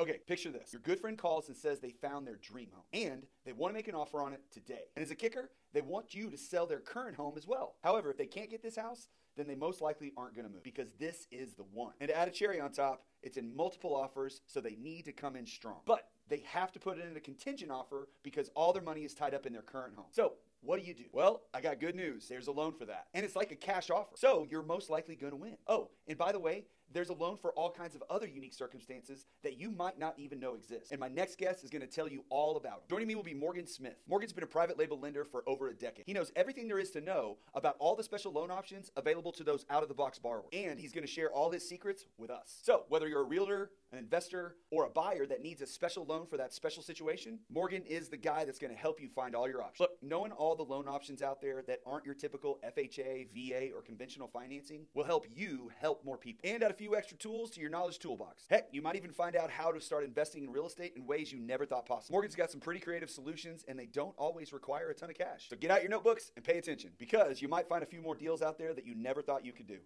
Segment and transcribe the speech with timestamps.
[0.00, 0.72] Okay, picture this.
[0.72, 3.74] Your good friend calls and says they found their dream home and they want to
[3.74, 4.84] make an offer on it today.
[4.94, 7.74] And as a kicker, they want you to sell their current home as well.
[7.82, 10.62] However, if they can't get this house, then they most likely aren't going to move
[10.62, 11.94] because this is the one.
[12.00, 15.12] And to add a cherry on top, it's in multiple offers, so they need to
[15.12, 15.80] come in strong.
[15.84, 19.14] But they have to put it in a contingent offer because all their money is
[19.14, 20.06] tied up in their current home.
[20.12, 21.04] So, what do you do?
[21.12, 22.26] Well, I got good news.
[22.28, 23.06] There's a loan for that.
[23.14, 24.16] And it's like a cash offer.
[24.16, 25.56] So, you're most likely going to win.
[25.66, 29.26] Oh, and by the way, there's a loan for all kinds of other unique circumstances
[29.42, 30.90] that you might not even know exist.
[30.90, 32.90] And my next guest is going to tell you all about it.
[32.90, 33.96] Joining me will be Morgan Smith.
[34.08, 36.04] Morgan's been a private label lender for over a decade.
[36.06, 39.44] He knows everything there is to know about all the special loan options available to
[39.44, 40.48] those out of the box borrowers.
[40.52, 42.58] And he's going to share all his secrets with us.
[42.62, 46.26] So, whether you're a realtor, an investor, or a buyer that needs a special loan
[46.26, 49.48] for that special situation, Morgan is the guy that's going to help you find all
[49.48, 49.80] your options.
[49.80, 53.82] Look, knowing all the loan options out there that aren't your typical FHA, VA, or
[53.82, 57.60] conventional financing will help you help more people and add a few extra tools to
[57.60, 58.44] your knowledge toolbox.
[58.48, 61.32] Heck, you might even find out how to start investing in real estate in ways
[61.32, 62.12] you never thought possible.
[62.12, 65.48] Morgan's got some pretty creative solutions and they don't always require a ton of cash.
[65.50, 68.14] So get out your notebooks and pay attention because you might find a few more
[68.14, 69.78] deals out there that you never thought you could do.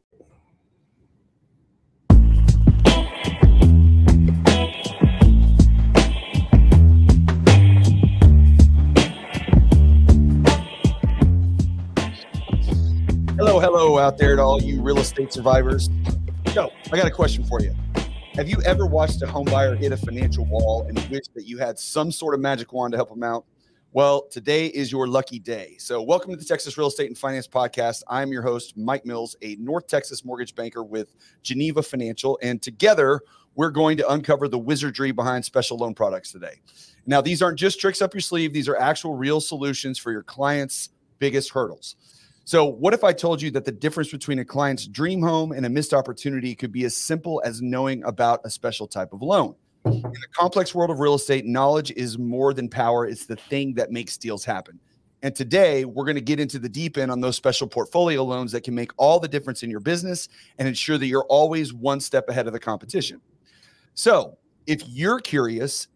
[13.39, 15.89] Hello, hello out there to all you real estate survivors.
[16.53, 17.75] So, I got a question for you.
[18.35, 21.57] Have you ever watched a home buyer hit a financial wall and wish that you
[21.57, 23.47] had some sort of magic wand to help them out?
[23.93, 25.77] Well, today is your lucky day.
[25.79, 28.03] So, welcome to the Texas Real Estate and Finance Podcast.
[28.07, 32.39] I'm your host, Mike Mills, a North Texas mortgage banker with Geneva Financial.
[32.43, 33.23] And together,
[33.55, 36.61] we're going to uncover the wizardry behind special loan products today.
[37.07, 40.23] Now, these aren't just tricks up your sleeve, these are actual real solutions for your
[40.23, 41.97] clients' biggest hurdles.
[42.45, 45.65] So, what if I told you that the difference between a client's dream home and
[45.65, 49.55] a missed opportunity could be as simple as knowing about a special type of loan?
[49.85, 53.75] In the complex world of real estate, knowledge is more than power, it's the thing
[53.75, 54.81] that makes deals happen.
[55.23, 58.51] And today, we're going to get into the deep end on those special portfolio loans
[58.53, 60.29] that can make all the difference in your business
[60.59, 63.21] and ensure that you're always one step ahead of the competition.
[63.95, 64.37] So,
[64.67, 65.87] if you're curious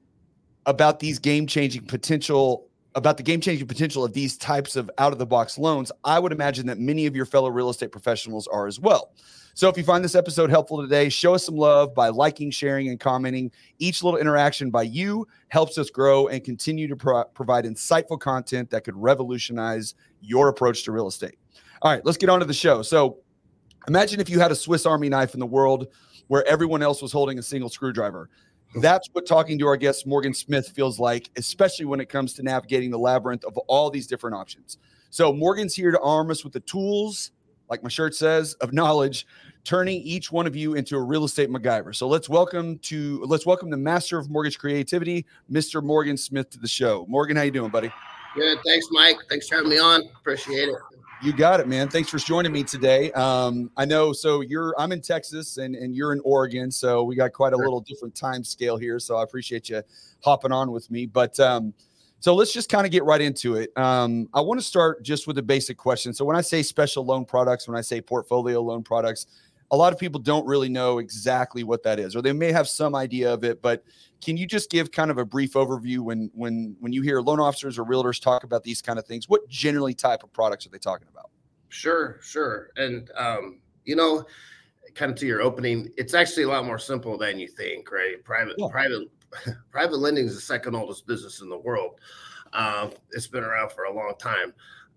[0.66, 2.65] about these game changing potential
[2.96, 6.18] about the game changing potential of these types of out of the box loans, I
[6.18, 9.12] would imagine that many of your fellow real estate professionals are as well.
[9.52, 12.88] So if you find this episode helpful today, show us some love by liking, sharing,
[12.88, 13.52] and commenting.
[13.78, 18.70] Each little interaction by you helps us grow and continue to pro- provide insightful content
[18.70, 21.36] that could revolutionize your approach to real estate.
[21.82, 22.80] All right, let's get on to the show.
[22.80, 23.18] So
[23.88, 25.88] imagine if you had a Swiss Army knife in the world
[26.28, 28.28] where everyone else was holding a single screwdriver.
[28.80, 32.42] That's what talking to our guest Morgan Smith feels like, especially when it comes to
[32.42, 34.78] navigating the labyrinth of all these different options.
[35.10, 37.30] So, Morgan's here to arm us with the tools,
[37.70, 39.26] like my shirt says, of knowledge,
[39.66, 41.94] turning each one of you into a real estate MacGyver.
[41.94, 45.82] So let's welcome to let's welcome the master of mortgage creativity, Mr.
[45.82, 47.04] Morgan Smith, to the show.
[47.08, 47.92] Morgan, how you doing, buddy?
[48.36, 48.58] Good.
[48.64, 49.16] Thanks, Mike.
[49.28, 50.02] Thanks for having me on.
[50.20, 50.76] Appreciate it.
[51.22, 51.88] You got it, man.
[51.88, 53.10] Thanks for joining me today.
[53.12, 54.12] Um, I know.
[54.12, 57.56] So you're I'm in Texas and and you're in Oregon, so we got quite a
[57.56, 58.98] little different time scale here.
[58.98, 59.82] So I appreciate you
[60.22, 61.06] hopping on with me.
[61.06, 61.72] But um,
[62.20, 63.76] so let's just kind of get right into it.
[63.78, 66.12] Um, I want to start just with a basic question.
[66.12, 69.26] So when I say special loan products, when I say portfolio loan products,
[69.70, 72.68] a lot of people don't really know exactly what that is, or they may have
[72.68, 73.60] some idea of it.
[73.60, 73.84] But
[74.22, 77.40] can you just give kind of a brief overview when when when you hear loan
[77.40, 79.28] officers or realtors talk about these kind of things?
[79.28, 81.30] What generally type of products are they talking about?
[81.68, 82.70] Sure, sure.
[82.76, 84.24] And um, you know,
[84.94, 88.22] kind of to your opening, it's actually a lot more simple than you think, right?
[88.24, 88.68] Private yeah.
[88.70, 89.08] private
[89.70, 92.00] private lending is the second oldest business in the world.
[92.52, 94.54] Uh, it's been around for a long time.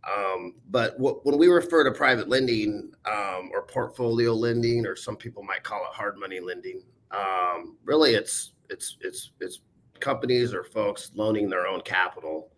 [0.07, 5.43] Um, but when we refer to private lending um, or portfolio lending, or some people
[5.43, 9.61] might call it hard money lending, um, really it's it's it's it's
[9.99, 12.51] companies or folks loaning their own capital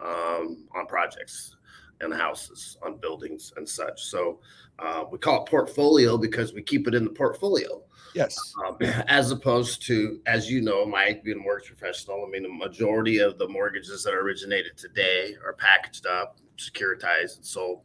[0.00, 1.55] um, on projects
[2.00, 4.02] and houses, on buildings and such.
[4.04, 4.40] So
[4.78, 7.82] uh, we call it portfolio because we keep it in the portfolio.
[8.14, 8.36] Yes.
[8.66, 8.76] Um,
[9.08, 13.18] as opposed to, as you know, Mike being a mortgage professional, I mean, the majority
[13.18, 17.82] of the mortgages that are originated today are packaged up, securitized, and sold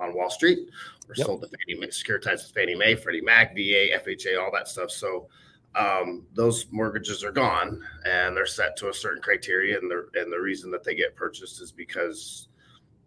[0.00, 0.68] on Wall Street,
[1.08, 1.26] or yep.
[1.26, 4.90] sold to Fannie Mae, securitized with Fannie Mae, Freddie Mac, VA, FHA, all that stuff.
[4.90, 5.28] So
[5.74, 10.32] um, those mortgages are gone and they're set to a certain criteria, and the and
[10.32, 12.48] the reason that they get purchased is because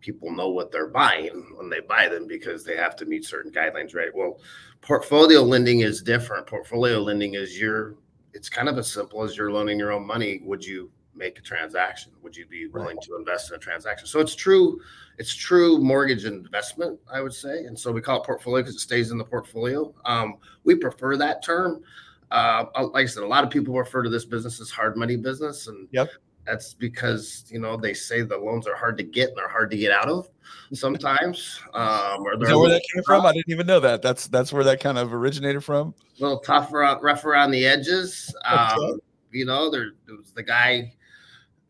[0.01, 3.51] people know what they're buying when they buy them because they have to meet certain
[3.51, 4.13] guidelines, right?
[4.13, 4.39] Well,
[4.81, 6.47] portfolio lending is different.
[6.47, 7.95] Portfolio lending is your
[8.33, 10.41] it's kind of as simple as you're loaning your own money.
[10.43, 12.13] Would you make a transaction?
[12.23, 13.01] Would you be willing right.
[13.03, 14.07] to invest in a transaction?
[14.07, 14.79] So it's true,
[15.17, 17.65] it's true mortgage investment, I would say.
[17.65, 19.93] And so we call it portfolio because it stays in the portfolio.
[20.05, 21.83] Um, we prefer that term
[22.31, 25.17] uh, like I said, a lot of people refer to this business as hard money
[25.17, 26.09] business, and yep.
[26.45, 29.71] That's because you know they say the loans are hard to get and they're hard
[29.71, 30.29] to get out of
[30.73, 31.59] sometimes.
[31.73, 33.25] Um, or Is that where that came from?
[33.25, 34.01] I didn't even know that.
[34.01, 35.93] That's that's where that kind of originated from.
[36.19, 38.33] A little tough, rough around the edges.
[38.45, 38.99] Um,
[39.31, 40.93] you know, there, there was the guy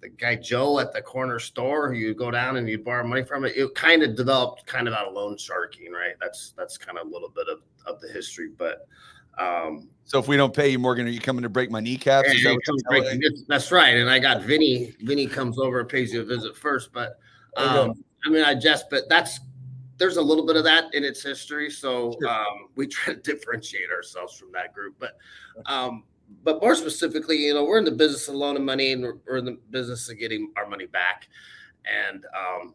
[0.02, 3.46] the guy Joe at the corner store you go down and you borrow money from
[3.46, 3.56] it.
[3.56, 6.16] It kind of developed kind of out of loan sharking, right?
[6.20, 8.50] That's that's kind of a little bit of, of the history.
[8.58, 8.88] But
[9.38, 12.28] um so if we don't pay you, Morgan, are you coming to break my kneecaps?
[12.28, 13.96] That that's right.
[13.96, 14.94] And I got Vinny.
[15.00, 16.92] Vinny comes over and pays you a visit first.
[16.92, 17.18] But
[17.56, 19.40] um, I mean, I just but that's
[19.98, 21.70] there's a little bit of that in its history.
[21.70, 22.30] So sure.
[22.30, 24.96] um, we try to differentiate ourselves from that group.
[25.00, 25.16] But
[25.66, 26.04] um,
[26.44, 29.38] but more specifically, you know, we're in the business of loaning money and we're, we're
[29.38, 31.30] in the business of getting our money back.
[31.86, 32.74] And um,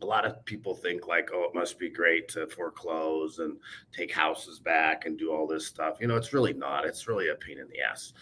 [0.00, 3.56] a lot of people think like, oh, it must be great to foreclose and
[3.92, 5.96] take houses back and do all this stuff.
[6.00, 6.86] You know, it's really not.
[6.86, 8.12] It's really a pain in the ass.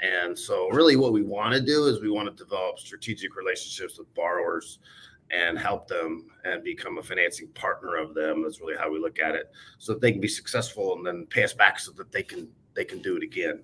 [0.00, 3.98] And so, really, what we want to do is we want to develop strategic relationships
[3.98, 4.78] with borrowers
[5.30, 8.42] and help them and become a financing partner of them.
[8.42, 11.26] That's really how we look at it, so that they can be successful and then
[11.28, 13.60] pay us back, so that they can they can do it again.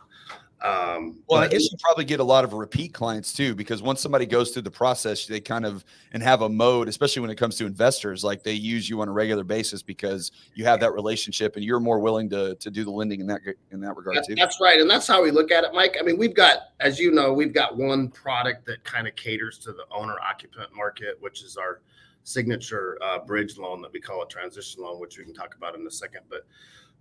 [0.64, 4.00] Um, well, I guess you probably get a lot of repeat clients too, because once
[4.00, 7.34] somebody goes through the process, they kind of and have a mode, especially when it
[7.34, 10.92] comes to investors, like they use you on a regular basis because you have that
[10.92, 13.40] relationship and you're more willing to to do the lending in that
[13.72, 14.36] in that regard that, too.
[14.36, 15.96] That's right, and that's how we look at it, Mike.
[15.98, 19.58] I mean, we've got, as you know, we've got one product that kind of caters
[19.60, 21.80] to the owner occupant market, which is our
[22.22, 25.74] signature uh, bridge loan that we call a transition loan, which we can talk about
[25.74, 26.46] in a second, but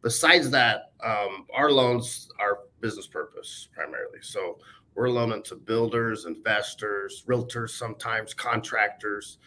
[0.01, 4.19] besides that, um, our loans are business purpose primarily.
[4.21, 4.57] So
[4.95, 9.38] we're loaning to builders, investors, realtors, sometimes contractors,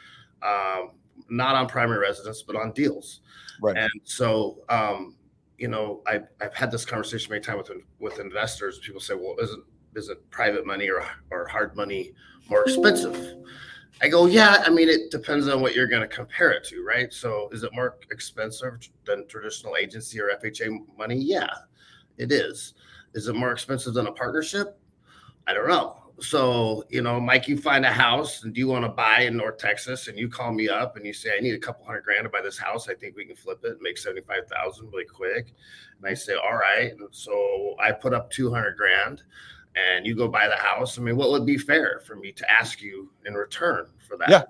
[0.42, 0.92] um,
[1.28, 3.20] not on primary residence, but on deals.
[3.60, 3.76] Right.
[3.76, 5.16] And so, um,
[5.58, 8.80] you know, I've, I've had this conversation many times with with investors.
[8.80, 9.64] People say, "Well, isn't
[9.94, 12.12] isn't private money or or hard money
[12.48, 13.36] more expensive?"
[14.02, 16.84] I go, yeah, I mean, it depends on what you're going to compare it to,
[16.84, 17.12] right?
[17.12, 21.16] So is it more expensive than traditional agency or FHA money?
[21.16, 21.48] Yeah,
[22.18, 22.74] it is.
[23.14, 24.78] Is it more expensive than a partnership?
[25.46, 26.00] I don't know.
[26.20, 29.36] So, you know, Mike, you find a house and do you want to buy in
[29.36, 32.04] North Texas and you call me up and you say, I need a couple hundred
[32.04, 32.88] grand to buy this house.
[32.88, 35.54] I think we can flip it and make 75,000 really quick.
[35.98, 36.92] And I say, all right.
[36.92, 39.22] And so I put up 200 grand
[39.76, 40.98] and you go buy the house.
[40.98, 44.28] I mean, what would be fair for me to ask you in return for that?
[44.28, 44.42] Yeah.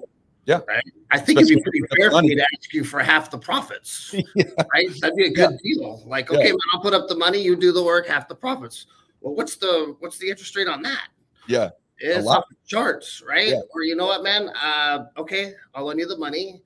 [0.46, 0.60] Yeah.
[0.68, 0.84] Right.
[1.10, 3.38] I think Especially it'd be pretty fair for me to ask you for half the
[3.38, 4.14] profits.
[4.34, 4.44] yeah.
[4.72, 4.88] Right.
[5.00, 5.74] That'd be a good yeah.
[5.74, 6.02] deal.
[6.06, 6.50] Like, okay, yeah.
[6.50, 8.86] man, I'll put up the money, you do the work, half the profits.
[9.20, 11.08] Well, what's the what's the interest rate on that?
[11.48, 11.70] Yeah.
[11.98, 13.54] It's off the charts, right?
[13.72, 14.50] Or you know what, man?
[14.50, 16.62] Uh, okay, I'll lend you the money.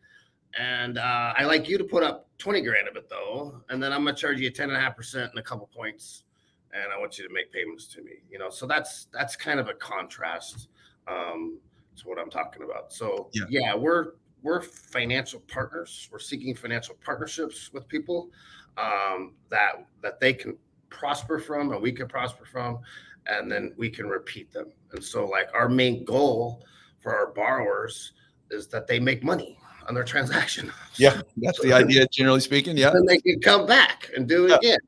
[0.58, 3.62] And uh, I like you to put up 20 grand of it though.
[3.68, 6.24] And then I'm gonna charge you 10 and a half percent and a couple points
[6.72, 8.12] and I want you to make payments to me.
[8.30, 10.68] You know, so that's that's kind of a contrast
[11.06, 11.58] um,
[11.96, 12.92] to what I'm talking about.
[12.92, 14.12] So yeah, yeah we're
[14.42, 16.08] we're financial partners.
[16.12, 18.30] We're seeking financial partnerships with people
[18.76, 20.56] um, that that they can
[20.90, 22.78] prosper from and we can prosper from,
[23.26, 24.72] and then we can repeat them.
[24.92, 26.64] And so, like our main goal
[27.00, 28.12] for our borrowers
[28.50, 30.70] is that they make money on their transaction.
[30.96, 32.76] Yeah, that's so the idea, generally speaking.
[32.76, 34.56] Yeah, and they can come back and do it yeah.
[34.56, 34.78] again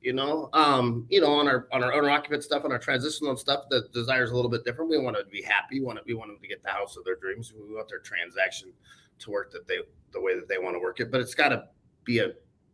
[0.00, 0.48] you know?
[0.52, 3.88] Um you know on our on our owner occupant stuff on our transitional stuff the
[3.92, 4.90] desire is a little bit different.
[4.90, 5.80] We want to be happy.
[5.80, 7.52] We want to we want them to get the house of their dreams.
[7.52, 8.72] We want their transaction
[9.20, 9.78] to work that they
[10.12, 11.64] the way that they want to work it but it's got to
[12.04, 12.32] be a,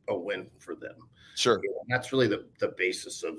[0.09, 0.95] a win for them.
[1.35, 1.61] Sure.
[1.62, 3.38] You know, that's really the the basis of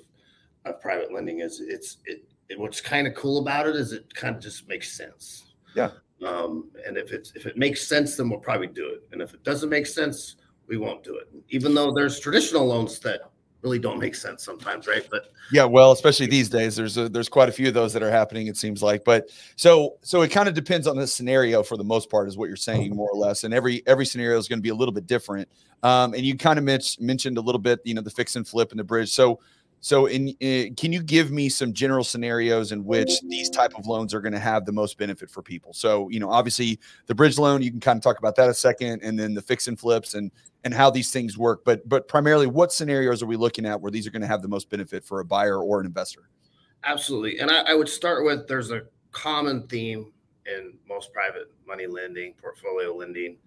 [0.65, 4.13] of private lending is it's it, it what's kind of cool about it is it
[4.13, 5.53] kind of just makes sense.
[5.75, 5.91] Yeah.
[6.25, 9.07] Um and if it's if it makes sense then we'll probably do it.
[9.11, 10.35] And if it doesn't make sense
[10.67, 11.27] we won't do it.
[11.49, 13.21] Even though there's traditional loans that
[13.61, 15.07] really don't make sense sometimes, right?
[15.09, 18.03] But yeah, well, especially these days, there's a, there's quite a few of those that
[18.03, 18.47] are happening.
[18.47, 21.83] It seems like, but so so it kind of depends on the scenario for the
[21.83, 23.43] most part, is what you're saying more or less.
[23.43, 25.47] And every every scenario is going to be a little bit different.
[25.83, 28.47] Um, and you kind of mentioned mentioned a little bit, you know, the fix and
[28.47, 29.11] flip and the bridge.
[29.11, 29.39] So
[29.87, 33.87] so, in, in, can you give me some general scenarios in which these type of
[33.87, 35.71] loans are going to have the most benefit for people?
[35.71, 38.53] So, you know, obviously the bridge loan, you can kind of talk about that a
[38.53, 40.29] second, and then the fix and flips and
[40.65, 41.63] and how these things work.
[41.63, 44.41] But but primarily, what scenarios are we looking at where these are going to have
[44.41, 46.27] the most benefit for a buyer or an investor?
[46.83, 48.81] Absolutely, and I, I would start with there's a
[49.13, 50.11] common theme
[50.47, 53.37] in most private money lending, portfolio lending,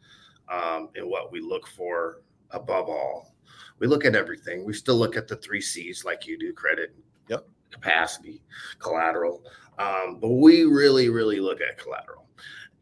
[0.48, 3.34] um, in what we look for above all
[3.78, 4.64] we look at everything.
[4.64, 6.94] We still look at the three C's like you do credit,
[7.28, 7.46] yep.
[7.70, 8.42] capacity,
[8.78, 9.42] collateral.
[9.78, 12.26] Um, but we really, really look at collateral.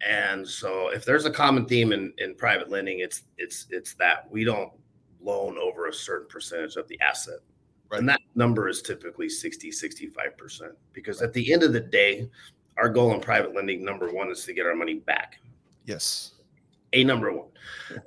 [0.06, 4.30] And so if there's a common theme in, in private lending, it's it's it's that
[4.30, 4.72] we don't
[5.20, 7.40] loan over a certain percentage of the asset
[7.90, 8.00] Right.
[8.00, 10.72] And that number is typically 60, 65%.
[10.92, 12.28] Because at the end of the day,
[12.76, 15.38] our goal in private lending, number one, is to get our money back.
[15.86, 16.32] Yes.
[16.92, 17.48] A number one.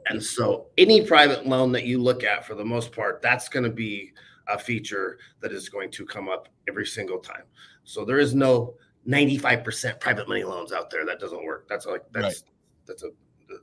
[0.08, 3.64] And so any private loan that you look at, for the most part, that's going
[3.64, 4.12] to be
[4.48, 7.44] a feature that is going to come up every single time.
[7.84, 8.76] So there is no
[9.08, 11.06] 95% private money loans out there.
[11.06, 11.68] That doesn't work.
[11.68, 12.52] That's like, that's, right.
[12.88, 13.10] that's a,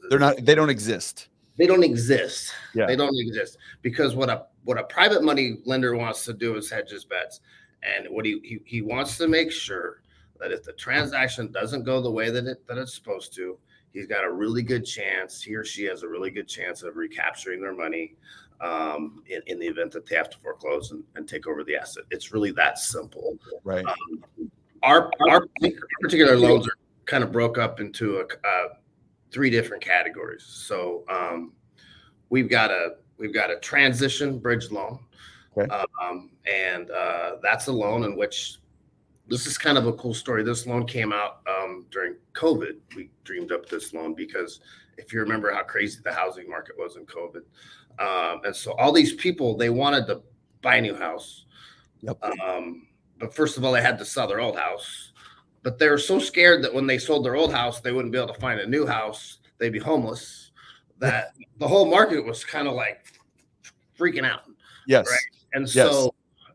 [0.08, 1.28] they're not, they don't exist.
[1.56, 2.52] They don't exist.
[2.74, 2.86] Yeah.
[2.86, 6.70] They don't exist because what a, what a private money lender wants to do is
[6.70, 7.40] hedge his bets.
[7.82, 10.02] And what he, he, he wants to make sure
[10.38, 13.58] that if the transaction doesn't go the way that it, that it's supposed to,
[13.92, 16.96] he's got a really good chance, he or she has a really good chance of
[16.96, 18.14] recapturing their money
[18.60, 21.76] um, in, in, the event that they have to foreclose and, and, take over the
[21.76, 22.02] asset.
[22.10, 23.38] It's really that simple.
[23.62, 23.86] Right.
[23.86, 24.50] Um,
[24.82, 25.46] our, our
[26.00, 26.74] particular loans are
[27.06, 28.68] kind of broke up into a, uh,
[29.30, 30.42] three different categories.
[30.44, 31.52] So um,
[32.30, 34.98] we've got a we've got a transition bridge loan,
[35.56, 35.68] okay.
[36.02, 38.58] um, and uh, that's a loan in which
[39.28, 40.42] this is kind of a cool story.
[40.42, 42.76] This loan came out um, during COVID.
[42.96, 44.60] We dreamed up this loan because
[44.96, 47.42] if you remember how crazy the housing market was in COVID,
[47.98, 50.22] um, and so all these people they wanted to
[50.62, 51.44] buy a new house.
[52.00, 52.22] Yep.
[52.42, 52.86] Um,
[53.18, 55.12] but first of all, they had to sell their old house.
[55.62, 58.18] But they were so scared that when they sold their old house, they wouldn't be
[58.18, 59.38] able to find a new house.
[59.58, 60.52] They'd be homeless.
[60.98, 63.04] That the whole market was kind of like
[63.98, 64.42] freaking out.
[64.86, 65.06] Yes.
[65.06, 65.18] Right.
[65.52, 66.10] And so yes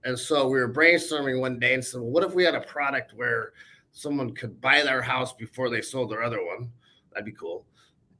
[0.05, 2.61] and so we were brainstorming one day and said, well, what if we had a
[2.61, 3.53] product where
[3.91, 6.69] someone could buy their house before they sold their other one?
[7.11, 7.65] That'd be cool.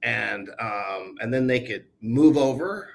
[0.04, 2.90] And um, and then they could move over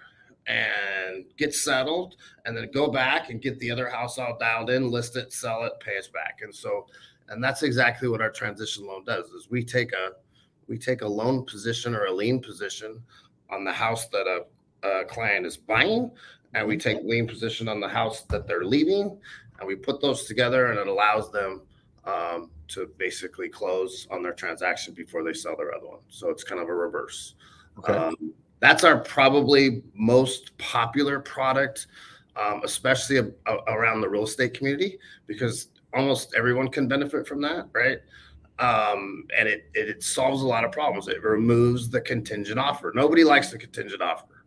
[0.46, 4.90] and get settled and then go back and get the other house all dialed in,
[4.90, 6.38] list it, sell it, pay us back.
[6.42, 6.86] And so
[7.28, 10.12] and that's exactly what our transition loan does is we take a
[10.66, 13.02] we take a loan position or a lien position
[13.50, 14.44] on the house that a,
[14.86, 16.10] a client is buying
[16.58, 19.16] and we take lien position on the house that they're leaving,
[19.58, 21.62] and we put those together, and it allows them
[22.04, 26.00] um, to basically close on their transaction before they sell their other one.
[26.08, 27.34] So it's kind of a reverse.
[27.78, 27.92] Okay.
[27.92, 28.14] Um,
[28.60, 31.86] that's our probably most popular product,
[32.34, 37.40] um, especially a, a, around the real estate community, because almost everyone can benefit from
[37.42, 37.98] that, right?
[38.58, 41.06] Um, and it, it, it solves a lot of problems.
[41.06, 42.90] It removes the contingent offer.
[42.96, 44.37] Nobody likes the contingent offer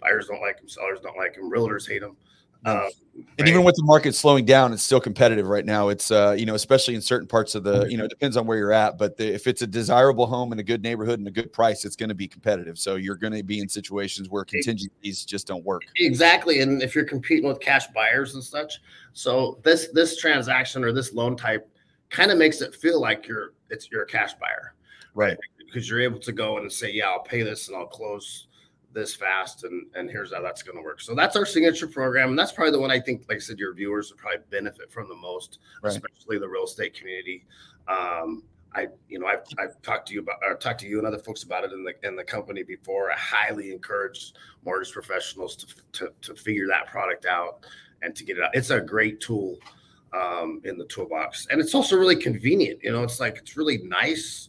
[0.00, 2.16] buyers don't like them, sellers don't like them, realtors hate them.
[2.64, 3.48] Um, and right?
[3.48, 5.88] even with the market slowing down, it's still competitive right now.
[5.88, 8.46] It's uh, you know, especially in certain parts of the, you know, it depends on
[8.46, 8.98] where you're at.
[8.98, 11.86] But the, if it's a desirable home in a good neighborhood and a good price,
[11.86, 12.78] it's going to be competitive.
[12.78, 15.82] So you're going to be in situations where contingencies just don't work.
[15.96, 18.80] Exactly, and if you're competing with cash buyers and such,
[19.14, 21.66] so this this transaction or this loan type
[22.10, 24.74] kind of makes it feel like you're it's you're a cash buyer,
[25.14, 25.38] right?
[25.64, 28.48] Because you're able to go and say, yeah, I'll pay this and I'll close
[28.92, 31.00] this fast and and here's how that's going to work.
[31.00, 33.58] So that's our signature program and that's probably the one i think like i said
[33.58, 35.90] your viewers would probably benefit from the most right.
[35.92, 37.46] especially the real estate community.
[37.88, 38.42] Um
[38.74, 41.18] i you know I've, I've talked to you about or talked to you and other
[41.18, 43.10] folks about it in the in the company before.
[43.10, 44.32] I highly encourage
[44.64, 47.66] mortgage professionals to to, to figure that product out
[48.02, 48.54] and to get it out.
[48.54, 49.58] It's a great tool
[50.12, 53.78] um, in the toolbox and it's also really convenient you know it's like it's really
[53.78, 54.48] nice.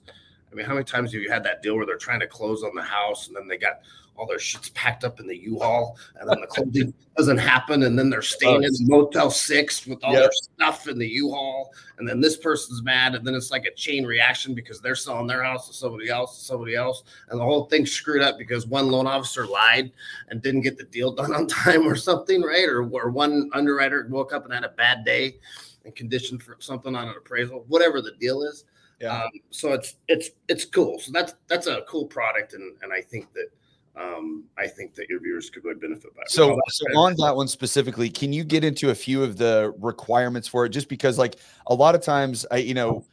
[0.51, 2.61] I mean, how many times have you had that deal where they're trying to close
[2.61, 3.79] on the house and then they got
[4.21, 7.97] all their shit's packed up in the U-Haul, and then the closing doesn't happen, and
[7.97, 10.21] then they're staying in Motel Six with all yep.
[10.21, 13.73] their stuff in the U-Haul, and then this person's mad, and then it's like a
[13.73, 17.43] chain reaction because they're selling their house to somebody else, to somebody else, and the
[17.43, 19.91] whole thing's screwed up because one loan officer lied
[20.29, 22.69] and didn't get the deal done on time or something, right?
[22.69, 25.39] Or, or one underwriter woke up and had a bad day
[25.83, 28.65] and conditioned for something on an appraisal, whatever the deal is.
[28.99, 29.23] Yeah.
[29.23, 30.99] Um, so it's it's it's cool.
[30.99, 33.47] So that's that's a cool product, and and I think that
[33.95, 36.23] um, I think that your viewers could really benefit by.
[36.27, 40.47] So, so on that one specifically, can you get into a few of the requirements
[40.47, 40.69] for it?
[40.69, 41.35] Just because, like,
[41.67, 43.03] a lot of times, I, you know,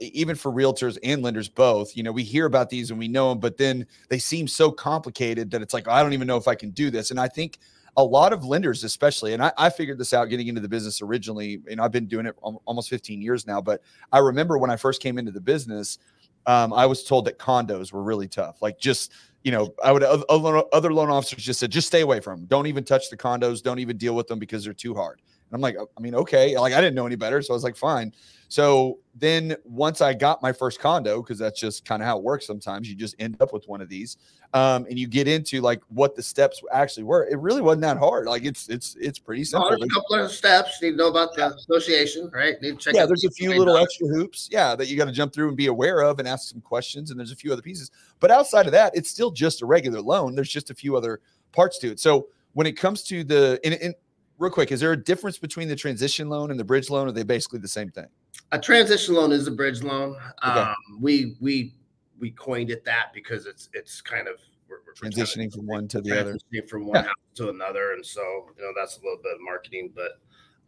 [0.00, 3.28] even for realtors and lenders both, you know, we hear about these and we know
[3.28, 6.48] them, but then they seem so complicated that it's like, I don't even know if
[6.48, 7.10] I can do this.
[7.10, 7.58] And I think
[7.96, 11.02] a lot of lenders, especially, and I, I figured this out getting into the business
[11.02, 13.60] originally, and I've been doing it almost 15 years now.
[13.60, 15.98] But I remember when I first came into the business,
[16.46, 18.62] um, I was told that condos were really tough.
[18.62, 19.12] Like just
[19.44, 22.46] you know, I would other loan officers just said, just stay away from them.
[22.46, 23.62] Don't even touch the condos.
[23.62, 25.20] Don't even deal with them because they're too hard.
[25.54, 26.56] I'm like, I mean, okay.
[26.58, 28.12] Like I didn't know any better, so I was like, fine.
[28.48, 32.22] So then once I got my first condo, because that's just kind of how it
[32.22, 32.46] works.
[32.46, 34.16] Sometimes you just end up with one of these,
[34.52, 37.26] um, and you get into like what the steps actually were.
[37.26, 38.26] It really wasn't that hard.
[38.26, 39.70] Like it's it's it's pretty simple.
[39.70, 40.78] there's a couple of steps.
[40.80, 42.60] You need to know about the association, right?
[42.62, 42.94] Need to check.
[42.94, 44.48] Yeah, there's a few little extra hoops.
[44.52, 47.10] Yeah, that you got to jump through and be aware of and ask some questions.
[47.10, 47.90] And there's a few other pieces.
[48.20, 50.34] But outside of that, it's still just a regular loan.
[50.34, 51.20] There's just a few other
[51.52, 51.98] parts to it.
[51.98, 53.94] So when it comes to the and, and
[54.38, 57.06] real quick, is there a difference between the transition loan and the bridge loan?
[57.06, 58.06] Or are they basically the same thing?
[58.52, 60.16] A transition loan is a bridge loan.
[60.46, 60.60] Okay.
[60.60, 61.74] Um, we we
[62.18, 64.36] we coined it that because it's it's kind of
[64.68, 66.38] we're, we're transitioning from one to the other,
[66.68, 67.02] from one yeah.
[67.02, 68.22] house to another, and so
[68.56, 69.92] you know that's a little bit of marketing.
[69.94, 70.20] But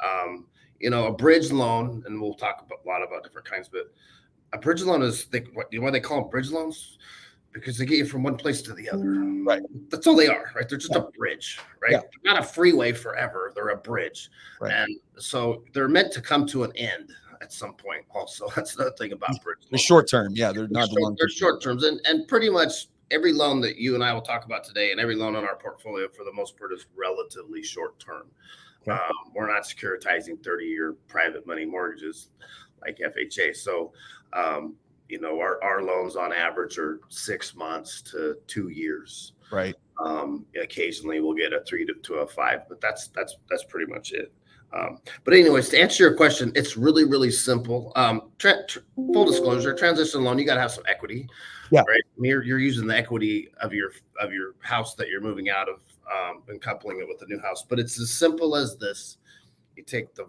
[0.05, 0.47] um,
[0.81, 3.93] you know, a bridge loan, and we'll talk about, a lot about different kinds, but
[4.53, 6.99] a bridge loan is they, what you know why they call them bridge loans
[7.57, 9.05] because they get you from one place to the other.
[9.45, 9.63] Right.
[9.89, 10.69] That's all they are, right?
[10.69, 11.01] They're just yeah.
[11.01, 11.93] a bridge, right?
[11.93, 12.01] Yeah.
[12.25, 13.53] not a freeway forever.
[13.55, 14.31] They're a bridge.
[14.61, 14.73] Right.
[14.73, 18.49] And so they're meant to come to an end at some point also.
[18.57, 19.59] That's another thing about bridge.
[19.71, 20.33] They're short term.
[20.35, 20.53] Yeah.
[20.53, 21.85] They're, they're not short, the They're short terms.
[21.85, 25.01] And, and pretty much every loan that you and I will talk about today and
[25.01, 28.27] every loan on our portfolio for the most part is relatively short term.
[28.83, 28.93] Okay.
[28.93, 32.29] Um, we're not securitizing 30 year private money mortgages
[32.83, 33.57] like FHA.
[33.57, 33.93] So,
[34.33, 34.75] um,
[35.09, 39.33] you know, our, our loans on average are six months to two years.
[39.51, 39.75] Right.
[40.05, 43.91] Um, occasionally we'll get a three to, to a five, but that's that's that's pretty
[43.91, 44.33] much it.
[44.77, 47.93] Um, but anyways, to answer your question, it's really really simple.
[47.97, 51.29] Um, tra- tra- full disclosure, transition loan, you got to have some equity.
[51.71, 51.83] Yeah.
[51.89, 52.03] Right.
[52.19, 55.81] You're, you're using the equity of your of your house that you're moving out of
[56.13, 57.65] um, and coupling it with the new house.
[57.69, 59.19] But it's as simple as this:
[59.77, 60.27] you take the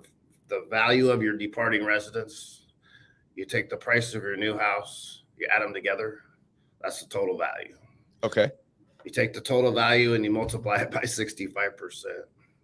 [0.48, 2.57] the value of your departing residence
[3.38, 6.22] you take the price of your new house, you add them together.
[6.82, 7.76] That's the total value.
[8.24, 8.50] Okay.
[9.06, 12.04] You take the total value and you multiply it by 65%.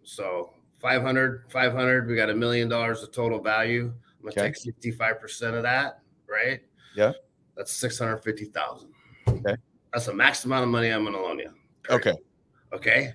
[0.04, 3.94] So 500, 500, we got a million dollars of total value.
[4.18, 4.52] I'm going to okay.
[4.52, 6.60] take 65% of that, right?
[6.96, 7.14] Yeah.
[7.56, 8.90] That's 650,000.
[9.28, 9.56] Okay.
[9.94, 11.54] That's the max amount of money I'm going to loan you.
[11.90, 12.16] Okay.
[12.74, 13.14] Okay.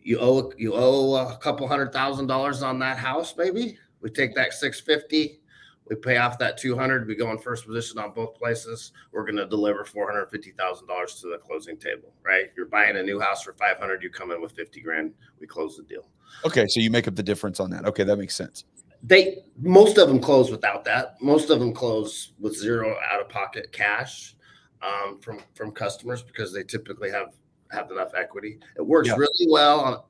[0.00, 3.78] You owe you owe a couple hundred thousand dollars on that house, maybe.
[4.00, 5.40] We take that 650,
[5.88, 9.36] we pay off that 200 we go in first position on both places we're going
[9.36, 12.50] to deliver $450000 to the closing table right?
[12.56, 15.76] You're buying a new house for 500 you come in with 50 grand we close
[15.76, 16.08] the deal.
[16.44, 17.84] Okay so you make up the difference on that.
[17.86, 18.64] Okay that makes sense.
[19.02, 21.20] They most of them close without that.
[21.20, 24.34] Most of them close with zero out of pocket cash
[24.82, 27.34] um, from from customers because they typically have
[27.70, 28.58] have enough equity.
[28.76, 29.16] It works yeah.
[29.16, 30.02] really well on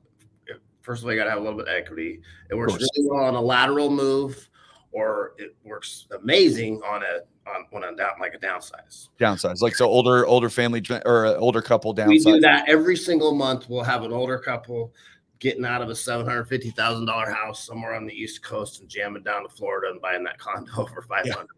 [0.81, 2.21] first of all you got to have a little bit of equity.
[2.49, 4.49] It works really well on a lateral move
[4.95, 9.09] or it works amazing on a on when a down like a downsize.
[9.19, 12.07] Downsize, like so older older family or older couple downsize.
[12.07, 13.69] We do that every single month.
[13.69, 14.93] We'll have an older couple
[15.39, 18.79] getting out of a seven hundred fifty thousand dollar house somewhere on the East Coast
[18.79, 21.49] and jamming down to Florida and buying that condo for five hundred.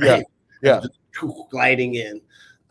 [0.00, 0.12] Yeah.
[0.12, 0.24] Right?
[0.62, 0.80] Yeah.
[1.20, 1.30] yeah.
[1.50, 2.20] gliding in,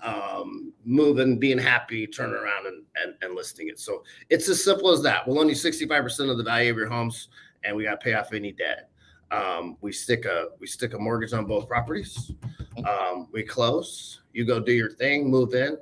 [0.02, 3.78] um, moving, being happy, turning around and, and and listing it.
[3.78, 5.28] So it's as simple as that.
[5.28, 7.28] We'll loan you sixty five percent of the value of your homes,
[7.66, 8.90] and we got to pay off any debt.
[9.34, 12.32] Um, we stick a we stick a mortgage on both properties.
[12.88, 14.22] Um, we close.
[14.34, 15.78] You go do your thing, move in,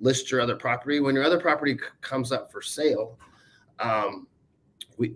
[0.00, 1.00] list your other property.
[1.00, 3.18] When your other property c- comes up for sale,
[3.78, 4.26] um,
[4.98, 5.14] we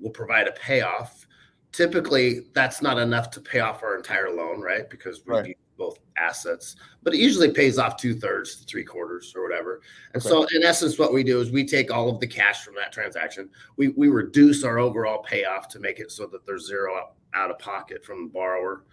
[0.00, 1.26] will provide a payoff.
[1.72, 4.88] Typically, that's not enough to pay off our entire loan, right?
[4.88, 5.44] Because we right.
[5.46, 9.80] need both assets, but it usually pays off two thirds to three quarters or whatever.
[10.14, 12.74] And so, in essence, what we do is we take all of the cash from
[12.76, 17.10] that transaction, we we reduce our overall payoff to make it so that there's zero
[17.34, 18.84] out of pocket from the borrower.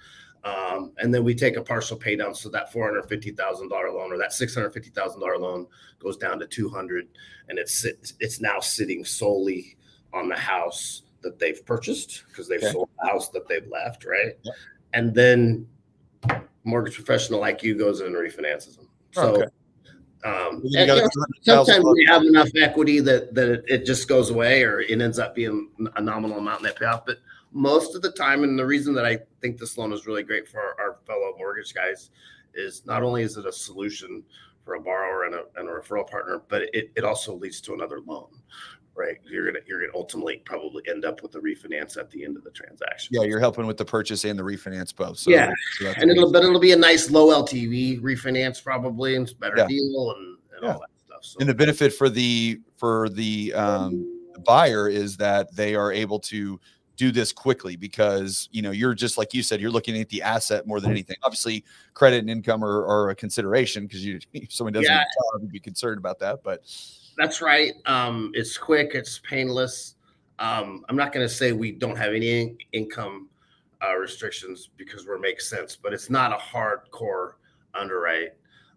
[0.44, 2.36] Um, and then we take a partial pay down.
[2.36, 5.66] So that $450,000 loan or that $650,000 loan
[6.00, 7.08] goes down to 200
[7.50, 7.86] and it's,
[8.20, 9.78] it's now sitting solely
[10.14, 12.72] on the house that they've purchased because they've okay.
[12.72, 14.06] sold the house that they've left.
[14.06, 14.38] Right.
[14.44, 14.56] Yep.
[14.94, 15.68] And then
[16.64, 18.90] mortgage professional like you goes in and refinances them.
[19.12, 19.46] So, okay.
[20.24, 21.08] Um, and, know,
[21.44, 25.20] sometimes we have enough equity that that it, it, just goes away, or it ends
[25.20, 27.06] up being a nominal amount in that payoff.
[27.06, 27.20] But
[27.56, 30.48] most of the time, and the reason that I think this loan is really great
[30.48, 32.12] for our, fellow mortgage guys
[32.54, 34.24] is not only is it a solution
[34.66, 37.74] for a borrower and a, and a referral partner, but it, it also leads to
[37.74, 38.28] another loan,
[38.94, 39.18] right?
[39.24, 42.44] You're gonna you're gonna ultimately probably end up with a refinance at the end of
[42.44, 43.16] the transaction.
[43.18, 45.20] Yeah, you're helping with the purchase and the refinance both.
[45.20, 49.24] So, yeah, so and it'll but it'll be a nice low LTV refinance probably, and
[49.24, 49.68] it's better yeah.
[49.68, 50.74] deal and, and yeah.
[50.74, 51.24] all that stuff.
[51.24, 51.38] So.
[51.40, 54.12] And the benefit for the for the um,
[54.44, 56.60] buyer is that they are able to
[56.96, 60.22] do this quickly because you know you're just like you said you're looking at the
[60.22, 64.52] asset more than anything obviously credit and income are, are a consideration because you if
[64.52, 65.04] someone doesn't yeah.
[65.34, 66.62] job, be concerned about that but
[67.18, 69.96] that's right um, it's quick it's painless
[70.40, 73.30] um, i'm not going to say we don't have any in- income
[73.84, 77.34] uh, restrictions because we're make sense but it's not a hardcore
[77.74, 78.34] underwrite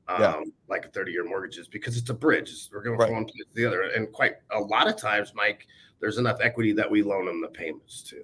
[0.09, 0.41] um, yeah.
[0.69, 3.07] like 30 year mortgages because it's a bridge we're going right.
[3.07, 5.67] from one place to the other and quite a lot of times mike
[6.01, 8.23] there's enough equity that we loan them the payments to.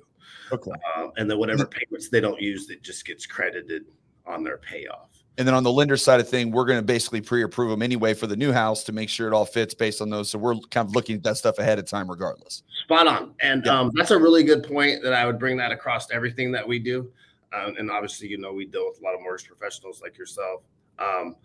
[0.53, 0.71] Okay.
[0.97, 3.85] Um, and then whatever payments they don't use, it just gets credited
[4.27, 5.09] on their payoff.
[5.37, 8.15] And then on the lender side of thing, we're going to basically pre-approve them anyway
[8.15, 10.31] for the new house to make sure it all fits based on those.
[10.31, 12.63] So we're kind of looking at that stuff ahead of time, regardless.
[12.85, 13.81] Spot on, and yeah.
[13.81, 15.03] um, that's a really good point.
[15.03, 17.11] That I would bring that across to everything that we do.
[17.53, 20.63] Um, and obviously, you know, we deal with a lot of mortgage professionals like yourself.
[20.99, 21.37] Um,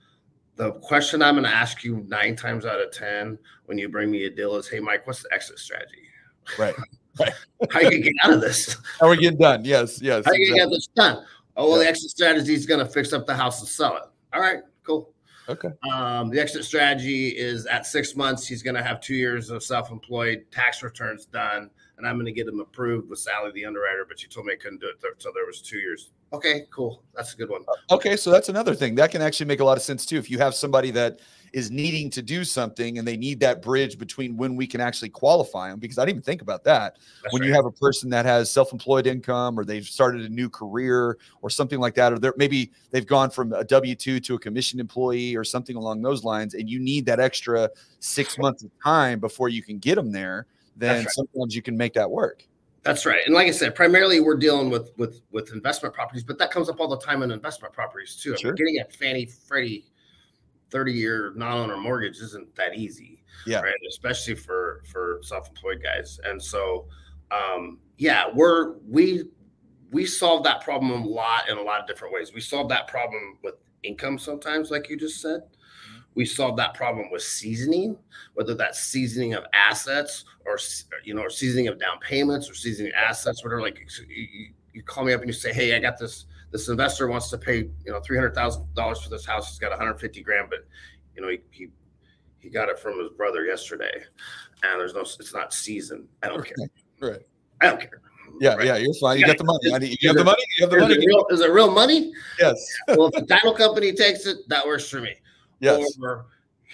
[0.56, 4.12] the question I'm going to ask you nine times out of ten when you bring
[4.12, 6.09] me a deal is, "Hey, Mike, what's the exit strategy?"
[6.58, 6.75] Right.
[7.71, 8.78] How you get out of this?
[8.99, 9.65] How we get done?
[9.65, 10.23] Yes, yes.
[10.25, 10.45] How exactly.
[10.45, 11.25] you get this done?
[11.58, 11.84] Oh, well, yeah.
[11.84, 14.04] the exit strategy is going to fix up the house and sell it.
[14.34, 15.12] All right, cool.
[15.49, 15.69] Okay.
[15.91, 19.63] Um, the exit strategy is at six months, he's going to have two years of
[19.63, 23.65] self employed tax returns done, and I'm going to get him approved with Sally, the
[23.65, 26.12] underwriter, but you told me I couldn't do it until there was two years.
[26.32, 27.04] Okay, cool.
[27.15, 27.65] That's a good one.
[27.89, 30.17] Okay, so that's another thing that can actually make a lot of sense too.
[30.17, 31.19] If you have somebody that
[31.54, 35.10] is needing to do something and they need that bridge between when we can actually
[35.10, 36.98] qualify them because I didn't even think about that.
[37.24, 37.48] That's when right.
[37.48, 41.50] you have a person that has self-employed income or they've started a new career or
[41.50, 45.36] something like that or they're maybe they've gone from a W2 to a commission employee
[45.36, 49.50] or something along those lines and you need that extra 6 months of time before
[49.50, 51.12] you can get them there, then right.
[51.12, 52.46] sometimes you can make that work.
[52.84, 53.22] That's right.
[53.26, 56.70] And like I said, primarily we're dealing with with with investment properties, but that comes
[56.70, 58.38] up all the time in investment properties too.
[58.38, 58.50] Sure.
[58.50, 59.86] I mean, getting a Fannie Freddie
[60.71, 63.62] 30 year non-owner mortgage isn't that easy yeah.
[63.62, 63.75] right?
[63.88, 66.19] Especially for for self-employed guys.
[66.23, 66.86] And so
[67.32, 69.25] um yeah we're we
[69.91, 72.34] we solve that problem a lot in a lot of different ways.
[72.34, 75.41] We solve that problem with income sometimes like you just said.
[75.41, 76.01] Mm-hmm.
[76.15, 77.97] we solve that problem with seasoning
[78.34, 80.58] whether that's seasoning of assets or
[81.05, 83.79] you know or seasoning of down payments or seasoning assets whatever like
[84.10, 87.30] you, you call me up and you say hey i got this this investor wants
[87.30, 89.50] to pay you know three hundred thousand dollars for this house.
[89.50, 90.60] He's got one hundred fifty grand, but
[91.16, 91.68] you know he, he
[92.40, 94.04] he got it from his brother yesterday,
[94.64, 96.08] and there's no it's not seasoned.
[96.24, 96.56] I don't care.
[97.00, 97.22] Right.
[97.62, 98.02] I don't care.
[98.40, 98.66] Yeah, right.
[98.66, 99.20] yeah, you're fine.
[99.20, 99.98] You got the money.
[100.00, 100.44] You have the money.
[100.58, 100.94] You have the money.
[100.94, 102.14] Is it real, is it real money?
[102.40, 102.64] Yes.
[102.88, 105.16] well, if the title company takes it, that works for me.
[105.60, 105.98] Yes.
[106.02, 106.28] Or,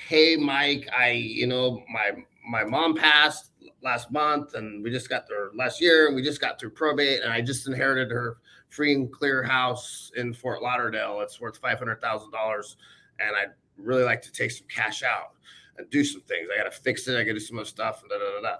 [0.08, 5.28] hey, Mike, I you know my my mom passed last month, and we just got
[5.28, 8.38] there last year, and we just got through probate, and I just inherited her
[8.76, 11.22] free and clear house in Fort Lauderdale.
[11.22, 12.78] It's worth five hundred thousand dollars,
[13.20, 15.32] and I'd really like to take some cash out
[15.78, 16.50] and do some things.
[16.54, 17.18] I got to fix it.
[17.18, 18.04] I got to do some other stuff.
[18.10, 18.58] Da da da da.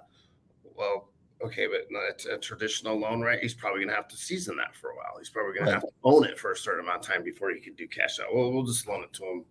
[0.74, 1.10] Well,
[1.44, 3.38] okay, but it's a traditional loan, right?
[3.40, 5.14] He's probably going to have to season that for a while.
[5.18, 7.50] He's probably going to have to own it for a certain amount of time before
[7.50, 8.34] he can do cash out.
[8.34, 9.44] Well, we'll just loan it to him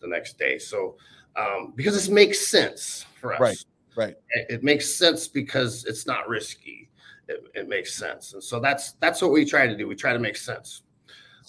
[0.00, 0.58] the next day.
[0.58, 0.96] So,
[1.36, 3.64] um, because this makes sense for us, right?
[3.96, 4.16] Right.
[4.30, 6.89] It, it makes sense because it's not risky
[7.30, 8.34] it, it makes sense.
[8.34, 9.86] And so that's that's what we try to do.
[9.86, 10.82] We try to make sense.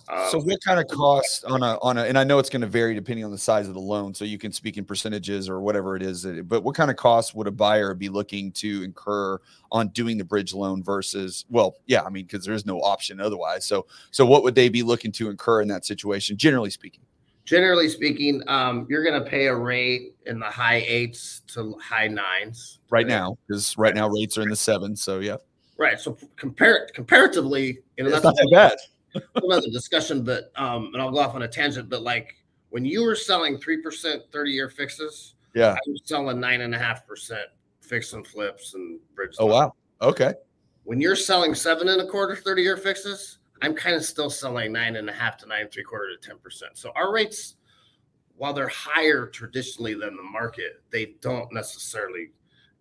[0.10, 2.62] Um, so what kind of cost on a on a and I know it's going
[2.62, 5.48] to vary depending on the size of the loan, so you can speak in percentages
[5.48, 6.26] or whatever it is.
[6.44, 9.40] But what kind of cost would a buyer be looking to incur
[9.72, 13.20] on doing the bridge loan versus well, yeah, I mean because there is no option
[13.20, 13.66] otherwise.
[13.66, 17.02] So so what would they be looking to incur in that situation, generally speaking?
[17.46, 22.08] Generally speaking, um, you're going to pay a rate in the high eights to high
[22.08, 25.02] nines right now because right now rates are in the sevens.
[25.02, 25.38] So yeah.
[25.82, 26.00] Right.
[26.00, 28.78] So compare comparatively, you know, it's that's not that
[29.14, 29.24] bad.
[29.44, 32.36] another discussion, but um, and I'll go off on a tangent, but like
[32.70, 36.76] when you were selling three percent 30 year fixes, yeah, I was selling nine and
[36.76, 37.48] a half percent
[37.80, 39.32] fix and flips and bridge.
[39.40, 39.74] Oh wow.
[40.04, 40.36] Okay.
[40.84, 44.72] When you're selling seven and a quarter 30 year fixes, I'm kind of still selling
[44.72, 46.78] nine and a half to nine three quarter to ten percent.
[46.78, 47.56] So our rates,
[48.38, 52.34] while they're higher traditionally than the market, they don't necessarily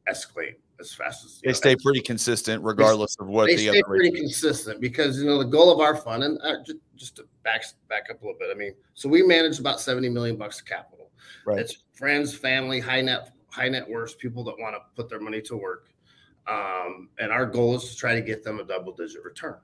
[0.06, 3.56] escalate as fast as they know, stay pretty consistent regardless of what the.
[3.56, 6.56] they the stay pretty consistent because you know the goal of our fund and uh,
[6.64, 9.80] just, just to back back up a little bit i mean so we manage about
[9.80, 11.10] 70 million bucks of capital.
[11.44, 11.58] Right.
[11.58, 15.40] It's friends family high net high net worth people that want to put their money
[15.42, 15.88] to work
[16.48, 19.56] um, and our goal is to try to get them a double digit return.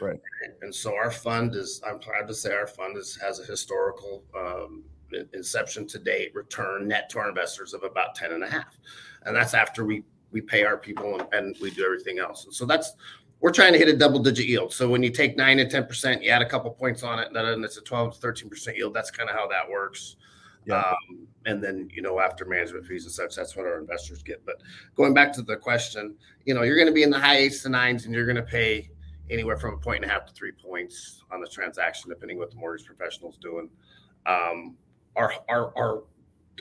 [0.00, 0.18] Right.
[0.62, 4.24] And so our fund is i'm proud to say our fund is has a historical
[4.36, 4.84] um,
[5.34, 8.78] inception to date return net to our investors of about 10 and a half.
[9.24, 12.44] And that's after we we pay our people and, and we do everything else.
[12.44, 12.94] And so that's
[13.40, 14.72] we're trying to hit a double digit yield.
[14.72, 17.26] So when you take nine and ten percent, you add a couple points on it,
[17.26, 18.94] and then it's a twelve to thirteen percent yield.
[18.94, 20.16] That's kind of how that works.
[20.64, 20.78] Yeah.
[20.78, 24.44] Um, and then you know after management fees and such, that's what our investors get.
[24.46, 24.62] But
[24.94, 26.14] going back to the question,
[26.44, 28.36] you know you're going to be in the high eights to nines, and you're going
[28.36, 28.88] to pay
[29.28, 32.50] anywhere from a point and a half to three points on the transaction, depending what
[32.50, 33.68] the mortgage professional's doing.
[34.26, 34.76] Um,
[35.16, 36.04] our our our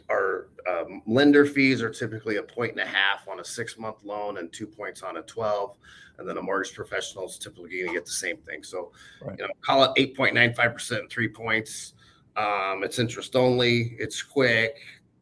[0.09, 3.97] our um, lender fees are typically a point and a half on a six month
[4.03, 5.77] loan and two points on a 12
[6.17, 8.63] and then a mortgage professional is typically going to get the same thing.
[8.63, 9.37] So right.
[9.37, 11.93] you know call it 8.95% and three points.
[12.37, 14.77] Um, it's interest only it's quick.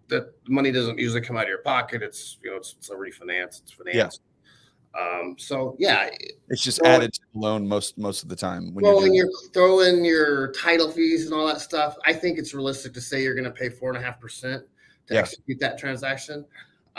[0.07, 2.01] The money doesn't usually come out of your pocket.
[2.01, 4.19] It's you know it's, it's a refinance it's finance
[4.99, 6.09] Um, so yeah,
[6.49, 9.13] It's just added to the loan most most of the time when well, you're when
[9.13, 13.21] you're throwing your title fees and all that stuff, I think it's realistic to say
[13.21, 14.63] you're going to pay four and a half percent
[15.07, 15.19] to Yeah.
[15.21, 16.45] execute that transaction.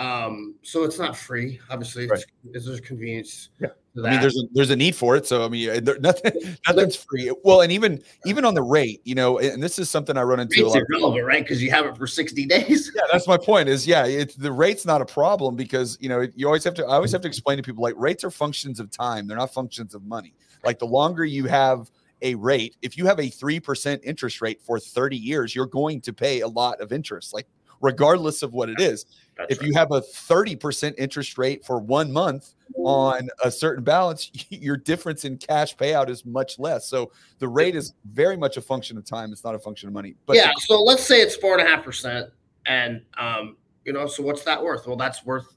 [0.00, 2.06] Um, so it's not free, obviously.
[2.06, 2.24] Right.
[2.54, 3.50] It's, there's convenience.
[3.60, 3.68] Yeah.
[3.98, 5.26] I mean, there's a, there's a need for it.
[5.26, 6.32] So I mean, there, nothing
[6.68, 7.30] nothing's free.
[7.44, 10.40] Well, and even even on the rate, you know, and this is something I run
[10.40, 10.84] into a Rates lot.
[10.90, 11.42] relevant, right?
[11.42, 12.90] Because you have it for 60 days.
[12.94, 13.68] Yeah, that's my point.
[13.68, 16.86] Is yeah, it's the rate's not a problem because you know you always have to.
[16.86, 19.26] I always have to explain to people like rates are functions of time.
[19.26, 20.32] They're not functions of money.
[20.64, 21.90] Like the longer you have
[22.22, 26.00] a rate, if you have a three percent interest rate for thirty years, you're going
[26.02, 27.34] to pay a lot of interest.
[27.34, 27.46] Like
[27.80, 29.06] regardless of what it is.
[29.36, 34.30] That's if you have a 30% interest rate for one month on a certain balance,
[34.50, 36.86] your difference in cash payout is much less.
[36.86, 39.32] So the rate is very much a function of time.
[39.32, 40.14] It's not a function of money.
[40.26, 40.52] But yeah.
[40.58, 42.30] So let's say it's four and a half percent,
[42.66, 44.86] and um, you know, so what's that worth?
[44.86, 45.56] Well, that's worth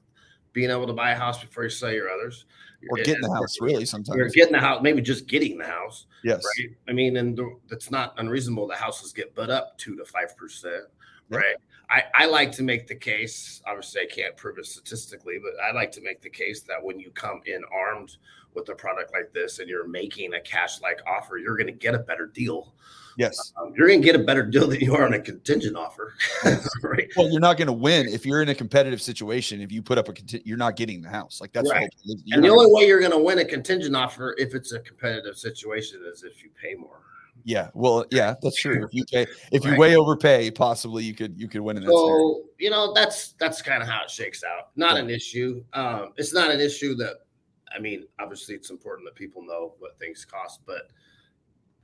[0.52, 2.46] being able to buy a house before you sell your others,
[2.88, 4.16] or getting the house really sometimes.
[4.16, 6.42] You're getting the house, maybe just getting the house, yes.
[6.58, 6.70] right?
[6.88, 10.36] I mean, and the, it's not unreasonable The houses get bud up two to five
[10.36, 10.84] percent,
[11.30, 11.40] Yeah.
[11.90, 13.62] I, I like to make the case.
[13.66, 16.98] Obviously, I can't prove it statistically, but I like to make the case that when
[16.98, 18.16] you come in armed
[18.54, 21.72] with a product like this and you're making a cash like offer, you're going to
[21.72, 22.74] get a better deal.
[23.16, 23.52] Yes.
[23.60, 26.14] Um, you're going to get a better deal than you are on a contingent offer,
[26.82, 27.08] right?
[27.16, 29.60] Well, you're not going to win if you're in a competitive situation.
[29.60, 31.40] If you put up a, conti- you're not getting the house.
[31.40, 31.92] Like that's Right.
[32.32, 35.38] And the only way you're going to win a contingent offer if it's a competitive
[35.38, 37.00] situation is if you pay more.
[37.46, 38.84] Yeah, well, yeah, that's true.
[38.84, 39.78] If you pay, if you Right.
[39.78, 41.90] way overpay, possibly you could you could win in that.
[41.90, 42.16] scenario.
[42.16, 44.70] So you know that's that's kind of how it shakes out.
[44.76, 45.02] Not Yeah.
[45.02, 45.62] an issue.
[45.74, 47.26] Um, it's not an issue that
[47.74, 48.06] I mean.
[48.18, 50.90] Obviously, it's important that people know what things cost, but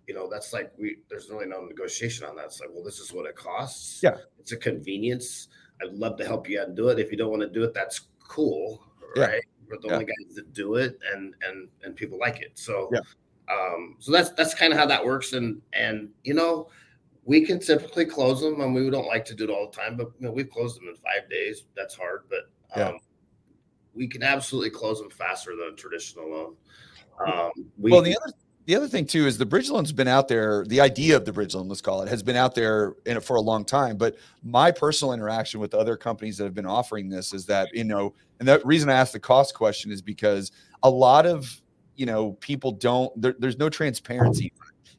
[0.09, 2.47] you know that's like we there's really no negotiation on that.
[2.47, 4.03] It's like, well, this is what it costs.
[4.03, 4.17] Yeah.
[4.39, 5.49] it's a convenience.
[5.83, 6.99] I'd love to help you out and do it.
[6.99, 8.83] If you don't want to do it, that's cool,
[9.17, 9.25] Yeah.
[9.27, 9.43] right?
[9.69, 9.93] We're the Yeah.
[9.95, 12.53] only guys that do it, and and and people like it.
[12.59, 13.01] So Yeah.
[13.51, 15.33] Um, so that's that's kind of how that works.
[15.33, 16.69] And and you know,
[17.25, 19.97] we can typically close them, and we don't like to do it all the time,
[19.97, 21.65] but you know, we've closed them in five days.
[21.77, 22.89] That's hard, but Yeah.
[22.89, 22.99] um,
[23.95, 26.57] we can absolutely close them faster than a traditional loan.
[27.27, 28.33] Um, we, well, the other
[28.67, 30.65] the other thing too is the bridge loan's been out there.
[30.65, 33.25] The idea of the bridge loan, let's call it, has been out there in it
[33.25, 33.97] for a long time.
[33.97, 37.85] But my personal interaction with other companies that have been offering this is that you
[37.85, 41.61] know, and the reason I asked the cost question is because a lot of
[42.01, 43.13] you know people don't.
[43.21, 44.55] There, there's no transparency.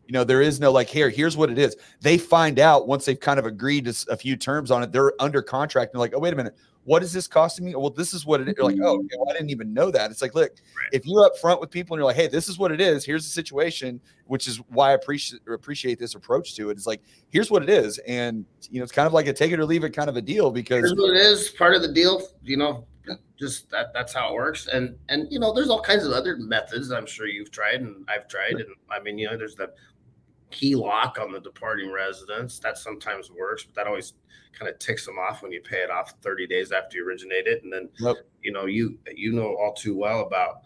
[0.06, 1.10] You know, there is no like here.
[1.10, 1.76] Here's what it is.
[2.00, 4.92] They find out once they've kind of agreed to a few terms on it.
[4.92, 5.92] They're under contract.
[5.92, 7.74] And they're like, oh wait a minute, what is this costing me?
[7.76, 8.54] Well, this is what it is.
[8.56, 9.06] You're like, oh, mm-hmm.
[9.06, 10.12] okay, well, I didn't even know that.
[10.12, 10.52] It's like, look,
[10.92, 13.04] if you're up front with people and you're like, hey, this is what it is.
[13.04, 16.74] Here's the situation, which is why I appreciate appreciate this approach to it.
[16.74, 19.52] It's like, here's what it is, and you know, it's kind of like a take
[19.52, 21.50] it or leave it kind of a deal because Here's what it is.
[21.50, 22.86] Part of the deal, you know,
[23.40, 24.68] just that that's how it works.
[24.68, 28.06] And and you know, there's all kinds of other methods I'm sure you've tried and
[28.08, 28.54] I've tried.
[28.54, 29.72] And I mean, you know, there's the
[30.52, 32.60] HELOC on the departing residence.
[32.60, 34.14] That sometimes works, but that always
[34.58, 37.48] kind of ticks them off when you pay it off 30 days after you originate
[37.48, 37.64] it.
[37.64, 38.18] And then Yep.
[38.44, 40.62] you know, you you know all too well about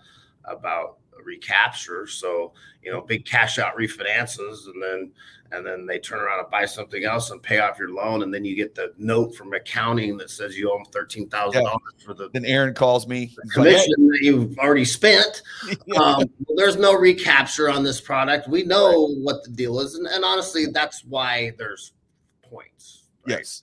[0.46, 2.08] about recapture.
[2.08, 5.12] So, you know, big cash out refinances and then
[5.52, 8.34] and then they turn around and buy something else and pay off your loan, and
[8.34, 11.94] then you get the note from accounting that says you owe them thirteen thousand dollars
[12.04, 13.26] for the then Aaron calls me.
[13.26, 15.42] He's like, "Hey." commission that you've already spent.
[15.88, 16.00] Yeah.
[16.00, 16.24] Um,
[16.56, 18.48] there's no recapture on this product.
[18.48, 21.94] We know what the deal is, and, and honestly, that's why there's
[22.42, 23.08] points.
[23.28, 23.40] right?
[23.40, 23.62] yes,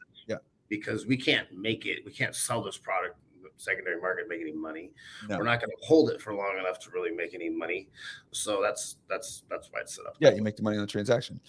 [0.69, 1.99] because we can't make it.
[2.07, 3.17] We can't sell this product
[3.63, 4.91] secondary market make any money.
[5.29, 5.39] No.
[5.39, 7.89] We're not going to hold it for long enough to really make any money.
[8.33, 10.17] So that's that's that's why it's set up.
[10.21, 11.41] yeah, you make the money on the transaction.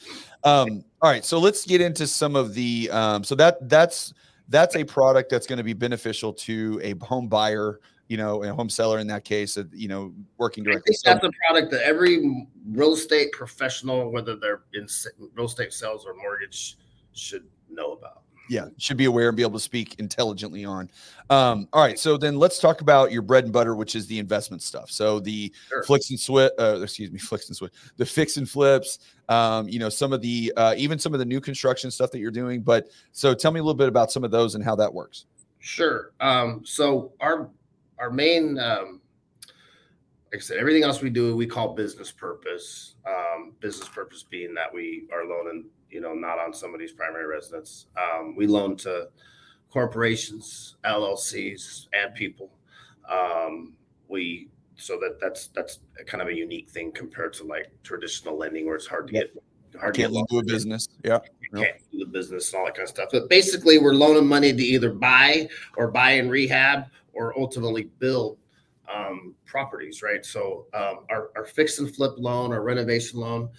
[0.44, 2.90] Um, all right, so let's get into some of the.
[2.92, 4.14] Um, so that that's
[4.50, 8.54] that's a product that's going to be beneficial to a home buyer, you know, a
[8.54, 10.92] home seller in that case, uh, you know, working I directly.
[10.92, 14.88] think So- that's a product that every real estate professional, whether they're in
[15.34, 16.78] real estate sales or mortgage,
[17.14, 18.23] should know about.
[18.50, 20.90] Yeah should be aware and be able to speak intelligently on
[21.30, 24.20] um all right so then let's talk about your bread and butter which is the
[24.20, 25.84] investment stuff so the Sure.
[25.84, 29.80] flicks and swit uh, excuse me flicks and swit the fix and flips um you
[29.80, 32.62] know some of the uh even some of the new construction stuff that you're doing
[32.62, 35.26] but so tell me a little bit about some of those and how that works
[35.66, 36.12] Sure.
[36.20, 37.50] Um, so our
[37.98, 39.00] our main, um,
[40.34, 42.96] like I said, everything else we do we call business purpose.
[43.08, 47.86] Um, business purpose being that we are loaning, you know, not on somebody's primary residence.
[47.96, 49.10] Um, we loan to
[49.70, 52.50] corporations, LLCs, and people.
[53.08, 53.74] Um,
[54.08, 58.66] we so that that's that's kind of a unique thing compared to like traditional lending
[58.66, 59.34] where it's hard to Yep.
[59.36, 62.52] get hard to can't get link to a business yeah You can't do the business
[62.52, 63.10] and all that kind of stuff.
[63.12, 68.40] But basically, we're loaning money to either buy or buy and rehab or ultimately build
[68.94, 70.26] um, properties, right?
[70.26, 73.50] So um, our, our fix and flip loan, our renovation loan,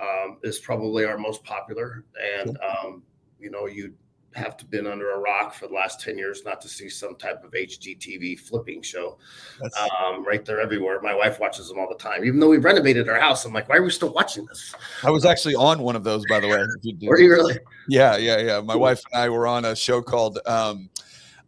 [0.00, 2.04] um, is probably our most popular,
[2.40, 3.02] and um,
[3.38, 3.94] you know you
[4.34, 7.16] have to been under a rock for the last 10 years not to see some
[7.16, 9.18] type of HGTV flipping show.
[9.60, 11.00] Um, right there everywhere.
[11.02, 12.24] My wife watches them all the time.
[12.24, 14.74] Even though we've renovated our house, I'm like, why are we still watching this?
[15.04, 16.64] I was actually on one of those, by the way.
[17.06, 17.58] Were you really?
[17.88, 18.60] Yeah, yeah, yeah.
[18.60, 20.88] My wife and I were on a show called um,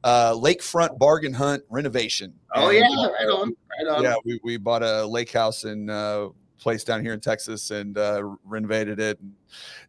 [0.04, 2.32] uh, Lakefront Bargain Hunt Renovation.
[2.54, 2.84] Oh, And, yeah.
[2.84, 3.56] uh, Right on.
[3.78, 4.02] Right on.
[4.04, 7.98] Yeah, we, we bought a lake house in uh, place down here in Texas and
[7.98, 9.32] uh, renovated it and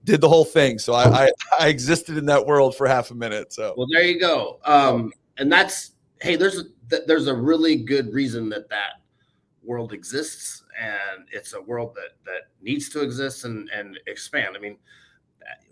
[0.06, 0.80] did the whole thing.
[0.80, 3.54] So I, I, I existed in that world for half a minute.
[3.54, 4.60] So Well, there you go.
[4.65, 6.63] Um, and that's hey, there's a
[7.08, 9.01] there's a really good reason that that
[9.63, 14.56] world exists, and it's a world that that needs to exist and and expand.
[14.56, 14.78] I mean,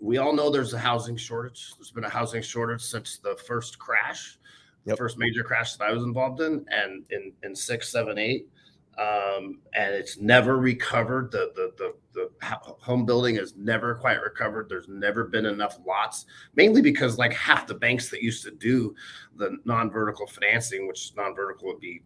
[0.00, 1.72] we all know there's a housing shortage.
[1.76, 4.38] There's been a housing shortage since the first crash,
[4.84, 8.48] the first major crash that I was involved in, and in in six, seven, eight.
[8.96, 11.32] Um, and it's never recovered.
[11.32, 14.68] The, the the the home building has never quite recovered.
[14.68, 18.94] There's never been enough lots mainly because like half the banks that used to do
[19.36, 22.02] the non-vertical financing, which non-vertical would be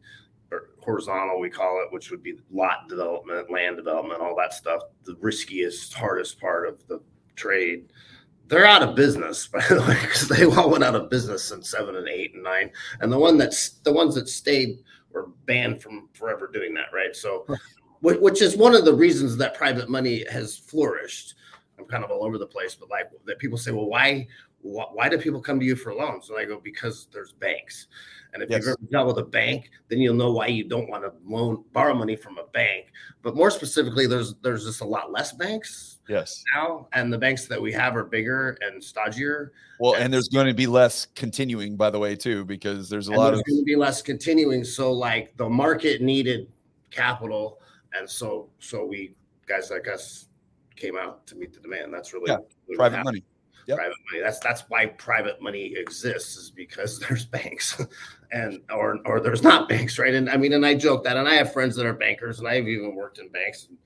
[0.50, 4.80] or horizontal, we call it, which would be lot development, land development, all that stuff,
[5.04, 7.00] the riskiest, hardest part of the
[7.38, 7.92] trade.
[8.48, 11.62] They're out of business, by the way, because they all went out of business in
[11.62, 12.70] seven and eight and nine.
[13.00, 14.80] And the one that's the ones that stayed
[15.12, 17.14] were banned from forever doing that, right?
[17.14, 17.46] So
[18.00, 21.34] whi- which is one of the reasons that private money has flourished.
[21.78, 24.26] I'm kind of all over the place, but like that people say, well, why,
[24.62, 26.30] why do people come to you for loans?
[26.30, 27.86] And I go, because there's banks.
[28.34, 28.58] And if Yes.
[28.58, 31.64] you've ever dealt with a bank, then you'll know why you don't want to loan,
[31.72, 32.92] borrow money from a bank.
[33.22, 36.44] But more specifically, there's there's just a lot less banks yes.
[36.54, 39.50] now, and the banks that we have are bigger and stodgier.
[39.80, 43.12] Well, and there's going to be less continuing, by the way, too, because there's a
[43.12, 44.62] lot there's of going to be less continuing.
[44.62, 46.52] So like the market needed
[46.90, 47.60] capital,
[47.94, 49.14] and so so we
[49.46, 50.26] guys like us
[50.76, 51.94] came out to meet the demand.
[51.94, 53.24] That's really, Yeah, really private money.
[53.68, 53.76] Yep.
[53.76, 54.22] Private money.
[54.24, 57.80] That's that's why private money exists is because there's banks,
[58.32, 60.14] and or or there's not banks, right?
[60.14, 62.48] And I mean, and I joke that, and I have friends that are bankers, and
[62.48, 63.78] I've even worked in banks and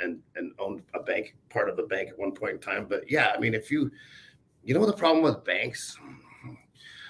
[0.00, 2.86] and, and owned a bank, part of a bank at one point in time.
[2.88, 3.90] But yeah, I mean, if you
[4.64, 5.96] you know the problem with banks.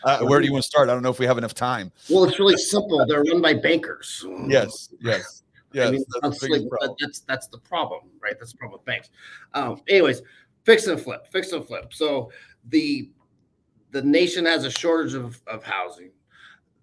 [0.04, 0.88] Uh, where do you want to start?
[0.88, 1.90] I don't know if we have enough time.
[2.08, 3.04] Well, it's really simple.
[3.06, 4.24] They're run by bankers.
[4.46, 5.88] Yes, yes, yes.
[5.88, 6.96] I mean, that's that's, the like- problem.
[7.00, 8.34] that's that's the problem, right?
[8.38, 9.10] That's the problem with banks.
[9.54, 10.22] Um, anyways,
[10.64, 11.92] fix and flip, fix and flip.
[11.92, 12.30] So
[12.68, 13.10] the
[13.90, 16.10] the nation has a shortage of, of housing.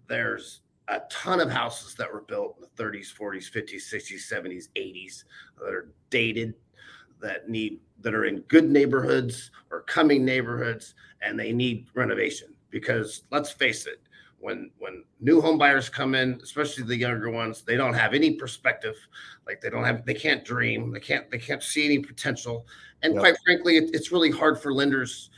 [0.08, 4.68] There's a ton of houses that were built in the 30s, 40s, 50s, 60s, 70s,
[4.76, 5.24] 80s
[5.58, 6.54] that are dated,
[7.20, 12.48] that need that are in good neighborhoods or coming neighborhoods, and they need renovation.
[12.70, 14.02] Because let's face it,
[14.46, 18.34] when when new home buyers come in, especially the younger ones, they don't have any
[18.34, 18.94] perspective.
[19.44, 22.64] Like they don't have, they can't dream, they can't, they can't see any potential.
[23.02, 23.22] And Yep.
[23.22, 25.30] quite frankly, it, it's really hard for lenders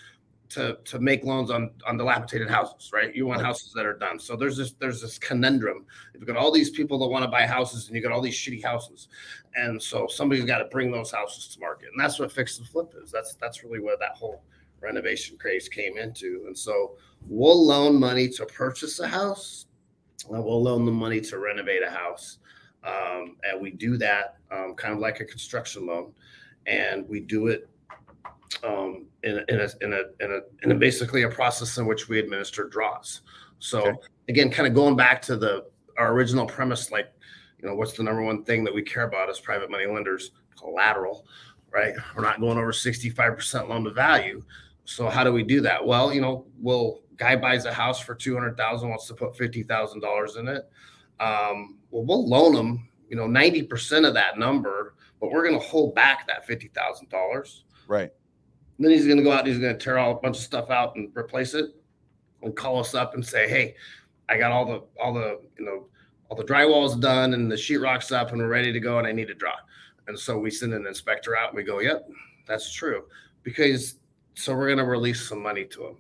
[0.50, 3.14] to to make loans on on dilapidated houses, right?
[3.14, 4.18] You want houses that are done.
[4.18, 5.86] So there's this there's this conundrum.
[6.12, 8.36] You've got all these people that want to buy houses, and you got all these
[8.36, 9.08] shitty houses,
[9.54, 12.68] and so somebody's got to bring those houses to market, and that's what fix and
[12.68, 13.10] flip is.
[13.10, 14.42] That's that's really where that whole
[14.80, 16.44] renovation craze came into.
[16.46, 19.66] And so we'll loan money to purchase a house,
[20.30, 22.38] and we'll loan the money to renovate a house,
[22.84, 26.12] um, and we do that um, kind of like a construction loan,
[26.66, 27.68] and we do it
[28.64, 31.86] um, in, a- in, a, in, a, in, a, in a basically a process in
[31.86, 33.22] which we administer draws.
[33.58, 33.98] So Okay.
[34.28, 35.66] again, kind of going back to the
[35.98, 37.12] our original premise, like
[37.60, 40.30] you know, what's the number one thing that we care about as private money lenders?
[40.56, 41.26] Collateral,
[41.72, 41.92] right?
[42.14, 44.44] We're not going over sixty five percent loan to value.
[44.88, 45.84] So how do we do that?
[45.84, 49.36] Well, you know, we'll guy buys a house for two hundred thousand, wants to put
[49.36, 50.66] fifty thousand dollars in it.
[51.20, 55.60] Um, well, we'll loan them, you know, ninety percent of that number, but we're going
[55.60, 57.64] to hold back that fifty thousand dollars.
[57.86, 58.10] Right.
[58.78, 59.40] Then he's going to go out.
[59.40, 61.66] and He's going to tear all a bunch of stuff out and replace it,
[62.40, 63.74] and call us up and say, "Hey,
[64.30, 65.88] I got all the all the you know
[66.30, 69.12] all the drywall's done and the sheetrock's up and we're ready to go and I
[69.12, 69.52] need a draw."
[70.06, 72.08] And so we send an inspector out and we go, "Yep,
[72.46, 73.04] that's true,"
[73.42, 73.97] because
[74.38, 75.96] so we're going to release some money to them.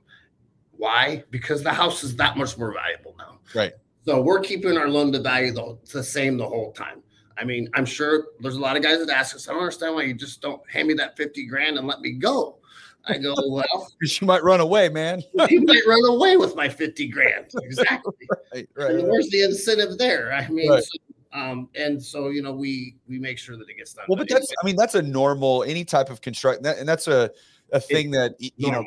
[0.76, 1.24] Why?
[1.30, 3.40] Because the house is that much more valuable now.
[3.54, 3.72] Right.
[4.04, 7.02] So we're keeping our loan to value the, the same the whole time.
[7.36, 9.94] I mean, I'm sure there's a lot of guys that ask us, I don't understand
[9.96, 12.58] why you just don't hand me that 50 grand and let me go.
[13.06, 15.22] I go, well, Because you might run away, man.
[15.48, 17.46] you might run away with my 50 grand.
[17.62, 18.12] Exactly.
[18.54, 19.10] right, I right, mean, right.
[19.10, 20.32] where's the incentive there?
[20.32, 20.82] I mean, Right.
[20.82, 20.98] so,
[21.32, 24.04] um, and so, you know, we, we make sure that it gets done.
[24.08, 27.06] Well, but that's I mean that's a normal any type of construct that, and that's
[27.06, 27.30] a
[27.72, 28.84] a thing that you know.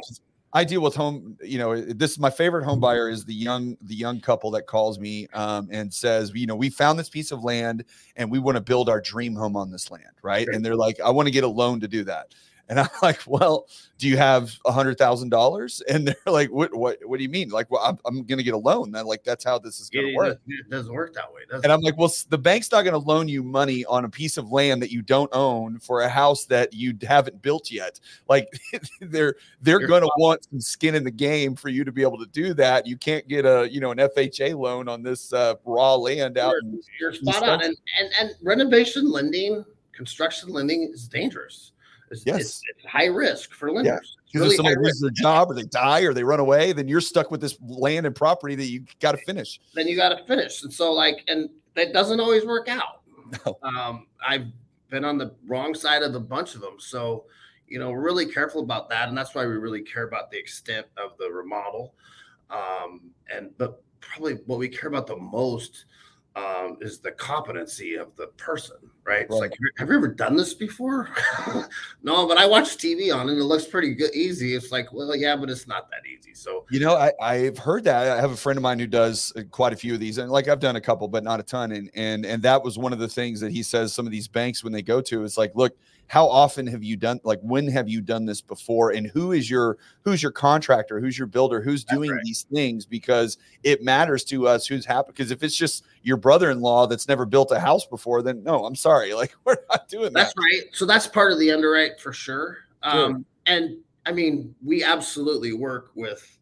[0.53, 1.37] I deal with home.
[1.41, 4.67] You know, this is my favorite home buyer is the young the young couple that
[4.67, 7.85] calls me um, and says, you know, we found this piece of land
[8.17, 10.47] and we want to build our dream home on this land, right?
[10.49, 12.35] And they're like, I want to get a loan to do that.
[12.71, 13.67] And I'm like, well,
[13.97, 15.81] do you have a hundred thousand dollars?
[15.87, 17.49] And they're like, what, what, what do you mean?
[17.49, 18.91] Like, well, I'm, I'm going to get a loan.
[18.93, 20.39] That like, that's how this is going to work.
[20.47, 21.41] It doesn't work that way.
[21.63, 24.37] And I'm like, well, the bank's not going to loan you money on a piece
[24.37, 27.99] of land that you don't own for a house that you haven't built yet.
[28.29, 28.47] Like
[29.01, 32.17] they're, they're going to want some skin in the game for you to be able
[32.19, 32.87] to do that.
[32.87, 36.53] You can't get a, you know, an FHA loan on this uh, raw land out.
[36.53, 37.63] You're, in, you're spot on.
[37.63, 41.73] And, and, and renovation lending, construction lending is dangerous
[42.11, 42.39] it's, yes.
[42.39, 44.17] It's, it's, high risk for lenders.
[44.27, 44.39] Yeah.
[44.39, 47.01] Really if somebody loses their job or they die or they run away, then you're
[47.01, 49.59] stuck with this land and property that you got to finish.
[49.73, 50.63] Then you got to finish.
[50.63, 53.01] And so, like, and that doesn't always work out.
[53.45, 53.57] No.
[53.63, 54.47] Um, I've
[54.89, 56.75] been on the wrong side of a bunch of them.
[56.79, 57.25] So,
[57.67, 59.07] you know, we're really careful about that.
[59.07, 61.93] And that's why we really care about the extent of the remodel.
[62.49, 65.85] Um, and, but probably what we care about the most
[66.35, 69.23] um, is the competency of the person, right?
[69.23, 71.09] It's like, have you ever done this before?
[72.03, 73.33] no, but I watch TV on it.
[73.33, 74.55] It looks pretty good, easy.
[74.55, 76.33] It's like, well, yeah, but it's not that easy.
[76.33, 78.17] So, you know, I, I've heard that.
[78.17, 80.31] I have a friend of mine who does uh, quite a few of these, and
[80.31, 81.73] like I've done a couple, but not a ton.
[81.73, 83.93] And and and that was one of the things that he says.
[83.93, 85.75] Some of these banks, when they go to, it's like, look,
[86.11, 88.91] how often have you done like when have you done this before?
[88.91, 90.99] And who is your who's your contractor?
[90.99, 91.61] Who's your builder?
[91.61, 92.19] Who's doing right.
[92.25, 92.85] these things?
[92.85, 97.25] Because it matters to us who's happy because if it's just your brother-in-law that's never
[97.25, 99.13] built a house before then no i'm sorry.
[99.21, 100.13] Like we're not doing that.
[100.13, 100.63] that's right.
[100.73, 102.57] So that's part of the underwrite for sure.
[102.83, 106.37] Um, and i mean we absolutely work with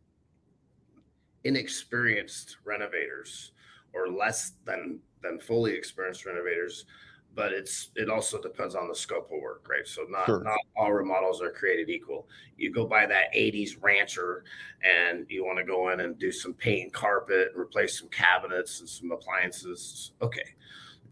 [1.44, 3.52] inexperienced renovators
[3.94, 6.86] or less than than fully experienced renovators
[7.40, 9.88] but it's it also depends on the scope of work, right?
[9.88, 10.44] So not sure.
[10.44, 12.28] not all remodels are created equal.
[12.58, 14.44] You go buy that 80s rancher
[14.84, 18.82] and you want to go in and do some paint and carpet, replace some cabinets
[18.82, 20.12] and some appliances.
[20.22, 20.44] Okay.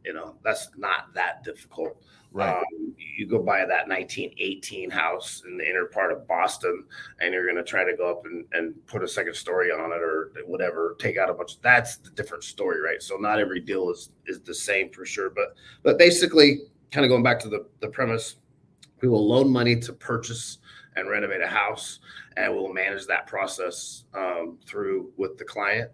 [0.04, 2.04] You know, that's not that difficult.
[2.38, 2.56] Right.
[2.56, 6.84] Um, you go buy that 1918 house in the inner part of Boston,
[7.20, 9.92] and you're going to try to go up and, and put a second story on
[9.92, 11.60] it or whatever, take out a bunch.
[11.62, 13.02] That's the different story, right?
[13.02, 16.60] So not every deal is is the same for sure, but but basically,
[16.92, 18.36] kind of going back to the the premise,
[19.02, 20.60] we will loan money to purchase
[20.96, 22.00] and renovate a house,
[22.38, 25.90] and we'll manage that process um, through with the client.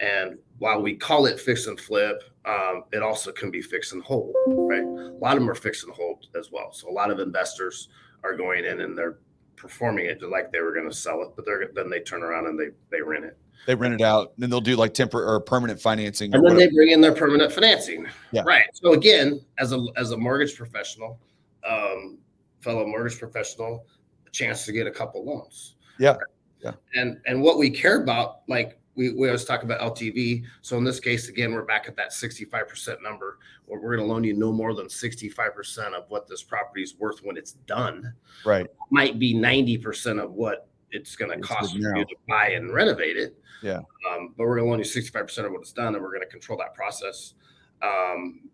[0.00, 4.02] And while we call it fix and flip, um, it also can be fix and
[4.02, 4.82] hold, right?
[4.82, 6.72] A lot of them are fix and hold as well.
[6.72, 7.88] So a lot of investors
[8.24, 9.18] are going in and they're
[9.56, 12.46] performing it like they were going to sell it, but they're then they turn around
[12.46, 13.36] and they they rent it.
[13.66, 16.60] They rent it out, then they'll do like temporary or permanent financing, and then whatever.
[16.60, 18.06] they bring in their permanent financing.
[18.30, 18.42] Yeah.
[18.46, 18.64] Right.
[18.72, 21.20] So again, as a as a mortgage professional,
[21.68, 22.18] um,
[22.60, 23.84] fellow mortgage professional,
[24.26, 25.74] a chance to get a couple loans.
[25.98, 26.16] Yeah.
[26.62, 26.72] Yeah.
[26.94, 30.42] And and what we care about, like we, we always talk about LTV.
[30.60, 34.12] So in this case, again, we're back at that 65% number where we're going to
[34.12, 38.12] loan you no more than 65% of what this property is worth when it's done.
[38.44, 38.66] Right.
[38.90, 43.38] Might be 90% of what it's going to cost you to buy and renovate it.
[43.62, 43.82] Yeah.
[44.10, 46.22] Um, but we're going to loan you 65% of what it's done and we're going
[46.22, 47.34] to control that process.
[47.82, 48.48] Um,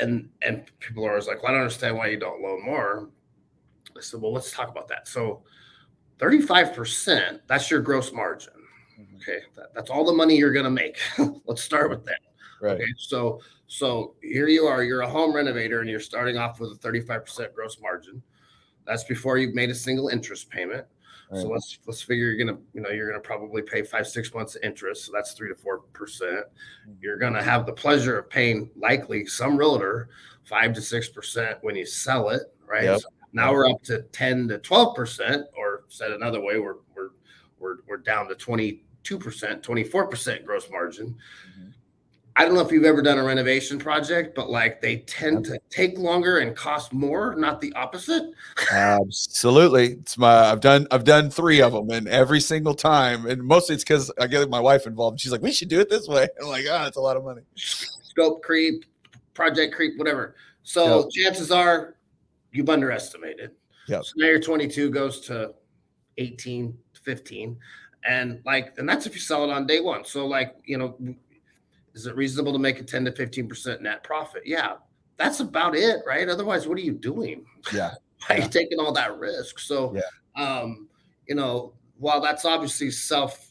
[0.00, 3.08] and, and people are always like, well, I don't understand why you don't loan more.
[3.96, 5.08] I said, well, let's talk about that.
[5.08, 5.44] So
[6.18, 8.52] 35%, that's your gross margin.
[8.98, 9.16] Mm-hmm.
[9.16, 10.98] Okay, that, that's all the money you're going to make.
[11.46, 12.20] Let's start with that.
[12.60, 12.72] Right.
[12.72, 14.82] Okay, so so here you are.
[14.82, 18.22] You're a home renovator, and you're starting off with a 35% gross margin.
[18.86, 20.86] That's before you've made a single interest payment.
[21.30, 21.42] Right.
[21.42, 24.56] So let's let's figure you're gonna you know you're gonna probably pay five six months
[24.56, 25.04] of interest.
[25.04, 26.46] So that's three to four percent.
[26.88, 26.92] Mm-hmm.
[27.00, 30.08] You're gonna have the pleasure of paying likely some realtor
[30.44, 32.42] five to six percent when you sell it.
[32.66, 32.84] Right.
[32.84, 33.00] Yep.
[33.00, 37.10] So now we're up to 10 to 12 percent, or said another way, we're we're
[37.58, 41.16] we're we're down to 20 2%, 24% gross margin.
[41.50, 41.68] Mm-hmm.
[42.38, 45.58] I don't know if you've ever done a renovation project, but like they tend to
[45.70, 48.30] take longer and cost more, not the opposite.
[48.72, 49.94] Absolutely.
[49.94, 53.74] It's my I've done I've done 3 of them and every single time and mostly
[53.74, 55.18] it's cuz I get my wife involved.
[55.20, 57.16] She's like, "We should do it this way." I'm like, "Ah, oh, it's a lot
[57.16, 58.84] of money." Scope creep,
[59.34, 60.36] project creep, whatever.
[60.62, 61.10] So yep.
[61.10, 61.96] chances are
[62.52, 63.50] you've underestimated.
[63.88, 64.02] Yeah.
[64.02, 65.54] So now your 22 goes to
[66.18, 67.58] 18, 15
[68.04, 70.04] and like and that's if you sell it on day one.
[70.04, 70.96] So like you know
[71.94, 74.42] is it reasonable to make a 10 to 15 percent net profit?
[74.44, 74.74] Yeah
[75.16, 76.28] that's about it right?
[76.28, 77.44] Otherwise what are you doing?
[77.72, 77.90] Yeah
[78.26, 78.42] why yeah.
[78.42, 79.58] are you taking all that risk?
[79.58, 80.02] So yeah.
[80.62, 80.88] um
[81.26, 83.46] you know while that's obviously self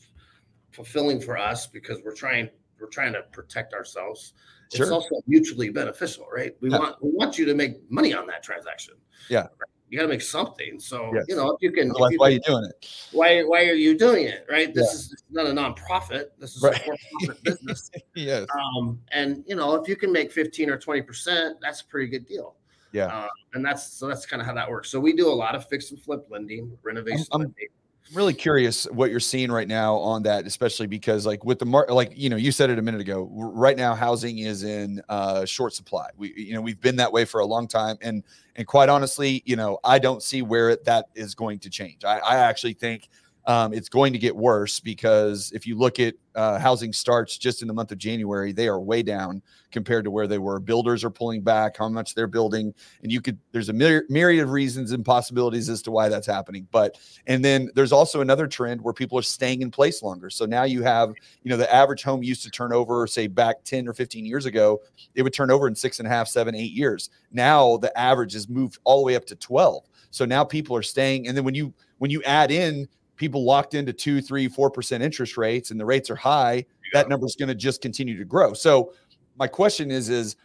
[0.71, 4.33] fulfilling for us because we're trying we're trying to protect ourselves
[4.71, 4.83] sure.
[4.83, 6.55] it's also mutually beneficial right?
[6.61, 6.79] We yeah.
[6.79, 8.95] want we want you to make money on that transaction.
[9.29, 9.47] Yeah
[9.89, 10.79] you got to make something.
[10.79, 11.25] So Yes.
[11.27, 12.89] you know, if you can, if you why are you doing it?
[13.11, 14.45] why why are you doing it?
[14.49, 14.73] Right?
[14.73, 15.13] This Yeah.
[15.15, 16.29] is not a nonprofit.
[16.39, 16.75] This is Right.
[16.75, 17.89] a for-profit business.
[18.15, 18.47] Yes.
[18.77, 22.07] Um, and you know, if you can make 15 or 20 percent, that's a pretty
[22.07, 22.55] good deal.
[22.91, 23.07] Yeah.
[23.07, 24.89] Uh, and that's so that's kind of how that works.
[24.89, 27.67] So we do a lot of fix and flip lending, renovation I'm- lending.
[28.13, 31.93] Really curious what you're seeing right now on that, especially because like with the market,
[31.93, 33.29] like you know, you said it a minute ago.
[33.31, 36.09] Right now, housing is in uh, short supply.
[36.17, 38.23] We, you know, we've been that way for a long time, and
[38.55, 42.03] and quite honestly, you know, I don't see where it, that is going to change.
[42.05, 43.09] I, I actually think
[43.47, 47.61] um, it's going to get worse because if you look at uh, housing starts just
[47.61, 49.41] in the month of January, they are way down
[49.71, 50.59] compared to where they were.
[50.59, 54.51] Builders are pulling back how much they're building, and you could there's a myriad, of
[54.51, 58.81] reasons and possibilities as to why that's happening, but and then there's also another trend
[58.81, 60.29] where people are staying in place longer.
[60.29, 63.63] So now you have, you know, the average home used to turn over, say back
[63.63, 64.81] 10 or 15 years ago,
[65.15, 67.09] it would turn over in six and a half, seven, eight years.
[67.31, 69.85] Now the average has moved all the way up to 12.
[70.11, 71.27] So now people are staying.
[71.27, 72.87] And then when you when you add in
[73.17, 77.09] people locked into two, three, four percent interest rates and the rates are high, that
[77.09, 78.53] number is going to just continue to grow.
[78.53, 78.93] So
[79.37, 80.35] my question is, is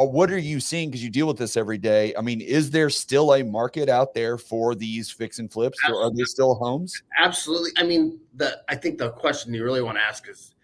[0.00, 0.90] uh, what are you seeing?
[0.90, 2.14] Because you deal with this every day.
[2.16, 6.02] I mean is there still a market out there for these fix and flips or
[6.02, 7.02] are there still homes?
[7.18, 7.70] Absolutely.
[7.76, 10.54] I mean, the I think the question you really want to ask is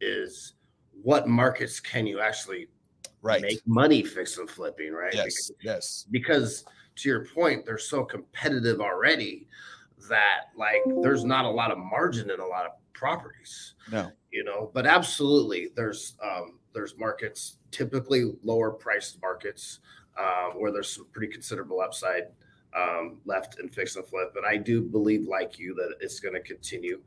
[0.00, 0.54] is
[1.02, 2.68] what markets can you actually
[3.22, 3.42] right.
[3.42, 5.14] make money fix and flipping, right?
[5.14, 6.06] yes yes.
[6.10, 6.64] because
[6.96, 9.48] to your point, they're so competitive already
[10.08, 14.44] that like there's not a lot of margin in a lot of properties, no you
[14.44, 14.70] know.
[14.74, 19.78] But absolutely, there's um, there's markets typically lower priced markets
[20.18, 22.24] uh, where there's some pretty considerable upside
[22.76, 24.34] um, left in fix and flip.
[24.36, 27.00] And I do believe, like you, that it's going to continue.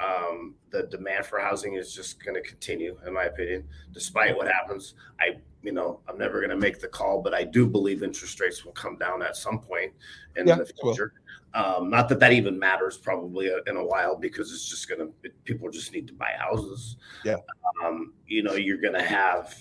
[0.00, 4.46] Um, the demand for housing is just going to continue, in my opinion, despite what
[4.46, 4.94] happens.
[5.18, 8.38] I, you know, I'm never going to make the call, but I do believe interest
[8.38, 9.92] rates will come down at some point
[10.36, 11.14] in Yeah, the future.
[11.54, 15.30] Um, not that that even matters probably in a while because it's just going to,
[15.44, 16.96] people just need to buy houses.
[17.24, 17.38] Yeah.
[17.84, 19.56] Um, you know, you're going to have,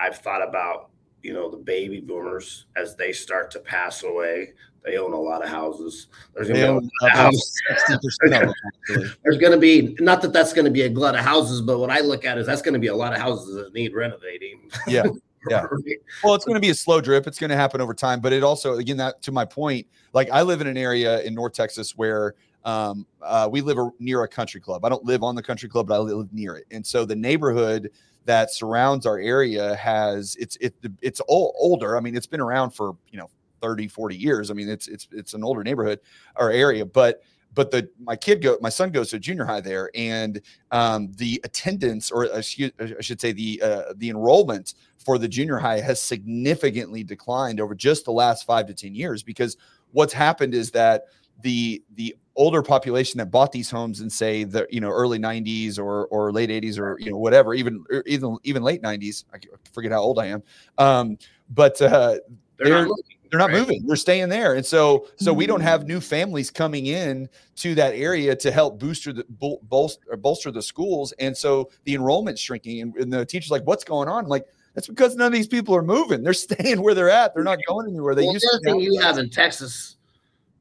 [0.00, 0.90] I've thought about,
[1.22, 4.54] you know, the baby boomers as they start to pass away.
[4.84, 6.06] They own a lot of houses.
[6.34, 7.62] There's going to be a lot of houses.
[7.88, 8.54] 60% of
[8.88, 9.12] them.
[9.22, 11.78] There's going to be not that that's going to be a glut of houses, but
[11.78, 13.94] what I look at is that's going to be a lot of houses that need
[13.94, 14.70] renovating.
[14.86, 15.04] Yeah,
[15.48, 15.66] yeah.
[16.24, 18.32] well it's going to be a slow drip it's going to happen over time but
[18.32, 21.52] it also again that to my point like i live in an area in north
[21.52, 25.34] texas where um, uh, we live a, near a country club i don't live on
[25.34, 27.90] the country club but i live near it and so the neighborhood
[28.26, 32.70] that surrounds our area has it's it it's old, older i mean it's been around
[32.70, 33.30] for you know
[33.60, 34.50] 30 40 years.
[34.50, 36.00] I mean it's it's it's an older neighborhood
[36.36, 37.22] or area but
[37.54, 40.40] but the my kid go my son goes to junior high there and
[40.70, 45.58] um, the attendance or excuse, i should say the uh, the enrollment for the junior
[45.58, 49.56] high has significantly declined over just the last five to ten years because
[49.92, 51.04] what's happened is that
[51.42, 55.78] the the older population that bought these homes in say the you know early 90s
[55.78, 59.38] or or late 80s or you know whatever even even even late 90s i
[59.72, 60.42] forget how old i am
[60.78, 61.18] um
[61.50, 62.16] but uh
[62.58, 62.88] They're, They're-
[63.30, 63.58] they're not right?
[63.58, 63.86] moving.
[63.86, 64.54] They're staying there.
[64.54, 65.64] And so so we don't mm.
[65.64, 70.16] have new families coming in to that area to help booster the bol- bolster, or
[70.16, 71.12] bolster the schools.
[71.18, 74.24] And so the enrollment's shrinking and, and the teachers like what's going on?
[74.24, 76.22] I'm like that's because none of these people are moving.
[76.22, 77.34] They're staying where they're at.
[77.34, 78.14] They're not going anywhere.
[78.14, 79.96] They Well, used the to other thing you have in Texas,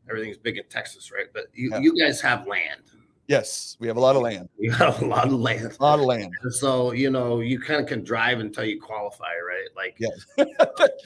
[0.09, 1.27] everything's big in Texas, right?
[1.33, 1.79] But you, Yeah.
[1.79, 2.81] you guys have land.
[3.29, 5.77] Yes we have a lot of land You have a lot of land.
[5.79, 9.31] a lot of land so, you know, you kind of can drive until you qualify,
[9.47, 9.67] right?
[9.75, 10.45] Like, Yeah.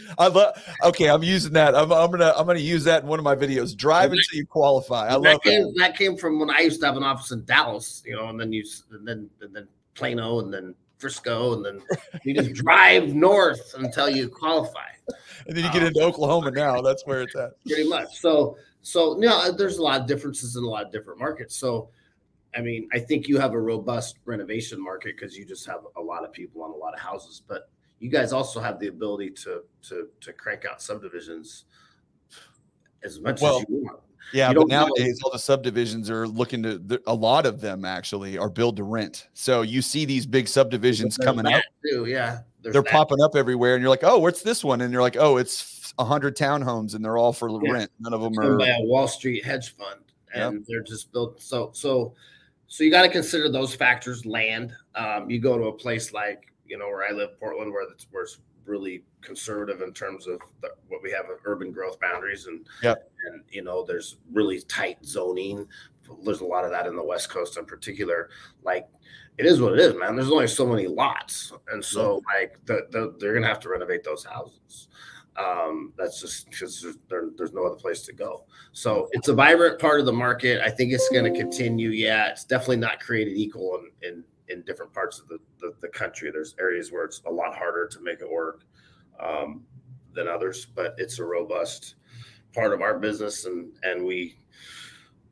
[0.17, 0.55] I love.
[0.86, 1.76] Okay, I'm using that.
[1.76, 3.76] I'm, I'm gonna I'm gonna use that in one of my videos.
[3.76, 5.07] Drive until you qualify.
[5.07, 5.74] I that love came that.
[5.78, 8.39] that came from when I used to have an office in Dallas, you know, and
[8.39, 11.82] then you and then and then Plano and then Frisco and then
[12.24, 14.88] you just drive north until you qualify.
[15.47, 16.82] And then you get um, into Oklahoma now.
[16.82, 17.51] That's where it's at.
[17.67, 18.19] pretty much.
[18.19, 21.55] So, so you know, there's a lot of differences in a lot of different markets.
[21.57, 21.89] So,
[22.56, 26.01] I mean, I think you have a robust renovation market because you just have a
[26.01, 29.32] lot of people on a lot of houses, but you guys also have the ability
[29.32, 31.66] to to to crank out subdivisions
[33.04, 33.99] as much Well, as you want.
[34.32, 37.01] Yeah, but nowadays all the subdivisions are looking to.
[37.08, 39.28] A lot of them actually are build to rent.
[39.34, 41.62] So you see these big subdivisions coming up.
[41.86, 42.06] too.
[42.06, 42.88] Yeah, They're that.
[42.88, 45.93] popping up everywhere, and you're like, "Oh, what's this one?" And you're like, "Oh, it's
[45.99, 47.72] a hundred townhomes, and they're all for Yeah.
[47.72, 47.91] rent.
[47.99, 49.99] None of them It's are." by a Wall Street hedge fund,
[50.34, 50.51] Yep.
[50.54, 51.41] and they're just built.
[51.41, 52.14] So, so,
[52.74, 54.26] so you got to consider those factors.
[54.26, 54.74] Land.
[54.95, 58.07] Um, you go to a place like you know where I live, Portland, where it's
[58.09, 62.47] where it's really conservative in terms of the, what we have of urban growth boundaries,
[62.47, 63.11] and Yep.
[63.28, 65.67] and you know there's really tight zoning.
[66.24, 68.32] There's a lot of that in the West Coast in particular.
[68.63, 68.88] Like
[69.38, 70.15] it is what it is, man.
[70.15, 74.03] There's only so many lots, and so like the, the, they're gonna have to renovate
[74.03, 74.88] those houses.
[75.36, 78.45] Um, that's just because there, there's no other place to go.
[78.71, 80.61] So it's a vibrant part of the market.
[80.61, 81.89] I think it's going to continue.
[81.89, 85.88] Yeah, it's definitely not created equal in, in, in different parts of the, the, the,
[85.88, 86.29] country.
[86.29, 88.63] There's areas where it's a lot harder to make it work
[89.19, 89.63] um,
[90.13, 91.95] than others, but it's a robust
[92.53, 94.38] part of our business, and and we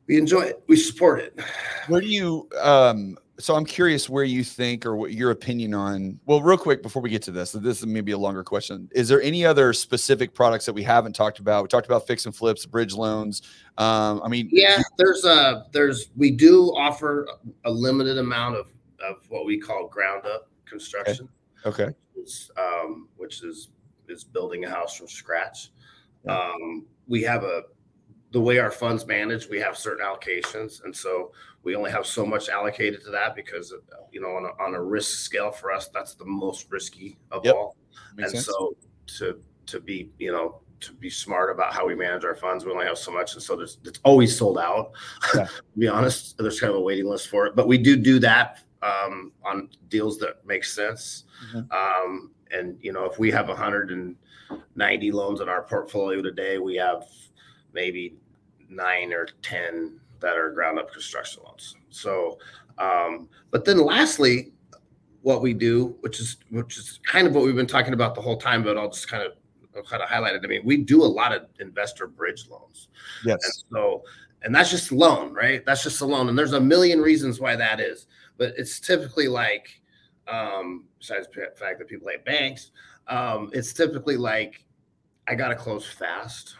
[0.08, 0.62] we enjoy it.
[0.66, 1.38] We support it.
[1.86, 6.20] Where do you um so I'm curious where you think or what your opinion on.
[6.26, 8.88] Well, real quick before we get to this, this is maybe a longer question.
[8.92, 11.62] Is there any other specific products that we haven't talked about?
[11.62, 13.42] We talked about fix and flips, bridge loans.
[13.78, 17.26] Um, I mean, yeah, there's a there's we do offer
[17.64, 18.66] a limited amount of
[19.04, 21.28] of what we call ground up construction.
[21.66, 21.84] Okay.
[21.84, 21.94] okay.
[22.14, 23.70] Which, um, which is
[24.08, 25.70] is building a house from scratch.
[26.28, 27.62] Um, we have a
[28.32, 32.26] the way our funds manage, we have certain allocations, and so we only have so
[32.26, 33.72] much allocated to that because
[34.10, 37.44] you know on a, on a risk scale for us, that's the most risky of
[37.44, 37.54] yep.
[37.54, 37.76] all.
[38.16, 38.46] Makes and sense.
[38.46, 38.76] so
[39.18, 42.72] to to be you know to be smart about how we manage our funds, we
[42.72, 44.92] only have so much, and so there's it's always sold out.
[45.34, 45.44] Yeah.
[45.74, 48.18] to be honest, there's kind of a waiting list for it, but we do do
[48.20, 51.24] that um, on deals that make sense.
[51.54, 51.70] Mm-hmm.
[51.70, 57.04] Um, and you know, if we have 190 loans in our portfolio today, we have
[57.72, 58.16] maybe
[58.74, 61.76] nine or 10 that are ground up construction loans.
[61.90, 62.38] So,
[62.78, 64.52] um, but then lastly,
[65.22, 68.20] what we do, which is which is kind of what we've been talking about the
[68.20, 69.32] whole time, but I'll just kind of
[69.76, 70.42] I'll kind of highlight it.
[70.44, 72.88] I mean, we do a lot of investor bridge loans.
[73.24, 73.38] Yes.
[73.44, 74.02] And so,
[74.42, 75.64] and that's just a loan, right?
[75.64, 78.06] That's just a loan, and there's a million reasons why that is,
[78.38, 79.80] but it's typically like,
[80.28, 82.72] um, besides the fact that people hate banks,
[83.06, 84.64] um, it's typically like,
[85.28, 86.56] I got to close fast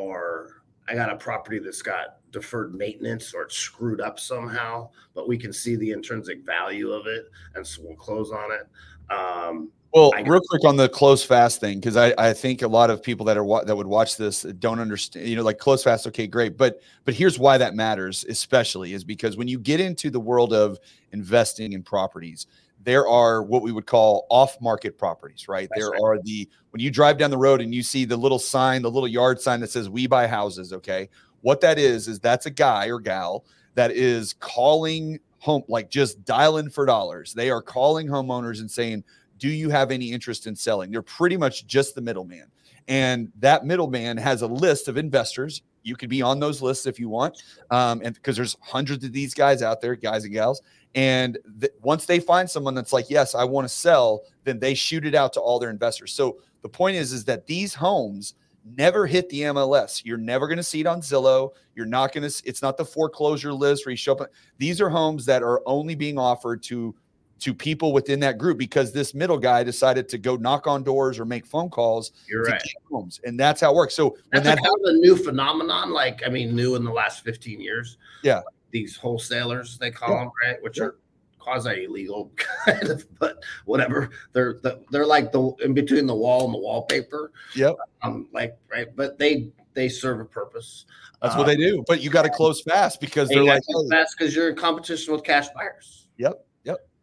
[0.00, 5.28] or I got a property that's got deferred maintenance or it's screwed up somehow, but
[5.28, 8.68] we can see the intrinsic value of it, and so we'll close on it.
[9.12, 12.90] Um, well, real quick on the close fast thing, because I, I think a lot
[12.90, 15.26] of people that are that would watch this don't understand.
[15.26, 19.02] You know, like close fast, okay, great, but but here's why that matters, especially is
[19.02, 20.78] because when you get into the world of
[21.12, 22.46] investing in properties,
[22.82, 25.68] there are what we would call off-market properties, right?
[25.70, 26.00] That's there right.
[26.02, 28.90] are the when you drive down the road and you see the little sign, the
[28.90, 31.08] little yard sign that says "We buy houses." Okay,
[31.42, 36.24] what that is is that's a guy or gal that is calling home, like just
[36.24, 37.34] dialing for dollars.
[37.34, 39.04] They are calling homeowners and saying,
[39.38, 42.46] "Do you have any interest in selling?" They're pretty much just the middleman,
[42.88, 45.62] and that middleman has a list of investors.
[45.82, 49.12] You could be on those lists if you want, um, and because there's hundreds of
[49.12, 50.62] these guys out there, guys and gals
[50.94, 54.74] and th- once they find someone that's like, yes, I want to sell, then they
[54.74, 56.12] shoot it out to all their investors.
[56.12, 58.34] So the point is, is that these homes
[58.76, 60.02] never hit the MLS.
[60.04, 61.50] You're never going to see it on Zillow.
[61.74, 62.42] You're not going to.
[62.44, 64.30] It's not the foreclosure list where you show up.
[64.58, 66.94] These are homes that are only being offered to
[67.40, 71.18] to people within that group because this middle guy decided to go knock on doors
[71.18, 72.62] or make phone calls You're to right.
[72.90, 73.94] homes, and that's how it works.
[73.94, 75.92] So that's when that happens, a new phenomenon.
[75.92, 77.98] Like I mean, new in the last 15 years.
[78.22, 80.18] Yeah, these wholesalers they call yeah.
[80.20, 80.84] them right which yeah.
[80.84, 80.96] are
[81.38, 82.30] quasi illegal
[82.66, 84.60] kind of but whatever they're
[84.90, 89.18] they're like the in between the wall and the wallpaper yep um like right but
[89.18, 90.84] they they serve a purpose
[91.22, 93.62] that's um, what they um, do but you got to close fast because they're like
[93.90, 96.44] fast because you're in competition with cash buyers yep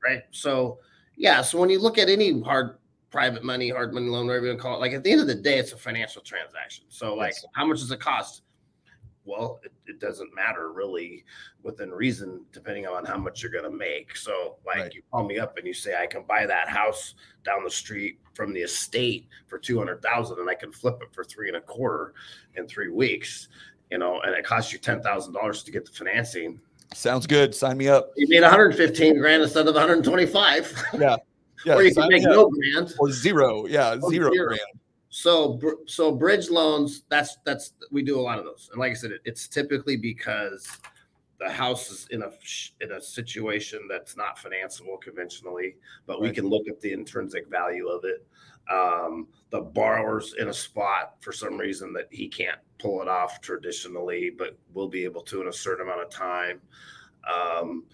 [0.03, 0.79] right so
[1.15, 2.77] yeah so when you look at any hard
[3.09, 5.21] private money hard money loan whatever you want to call it like at the end
[5.21, 7.45] of the day it's a financial transaction so like yes.
[7.53, 8.41] how much does it cost
[9.27, 11.25] well, it, it, doesn't matter really
[11.61, 14.15] within reason, depending on how much you're going to make.
[14.15, 14.93] So, like, right.
[14.93, 18.19] you call me up and you say, I can buy that house down the street
[18.33, 22.13] from the estate for 200,000 and I can flip it for three and a quarter
[22.55, 23.49] in three weeks,
[23.91, 26.61] you know, and it costs you $10,000 to get the financing.
[26.93, 27.53] Sounds good.
[27.53, 28.11] Sign me up.
[28.15, 30.83] You made 115 grand instead of 125.
[30.99, 31.15] Yeah.
[31.65, 31.73] Yeah.
[31.73, 33.65] or you can make no grand or zero.
[33.65, 33.97] Yeah.
[34.09, 34.47] Zero, zero.
[34.47, 34.61] grand.
[35.09, 38.93] So so bridge loans, that's that's we do a lot of those, and like I
[38.93, 40.67] said, it, it's typically because
[41.39, 42.31] the house is in a
[42.81, 45.75] in a situation that's not financeable conventionally,
[46.05, 46.29] but right.
[46.29, 48.25] we can look at the intrinsic value of it.
[48.71, 53.41] Um, the borrower's in a spot for some reason that he can't pull it off
[53.41, 56.61] traditionally, but will be able to in a certain amount of time.
[57.31, 57.85] Um,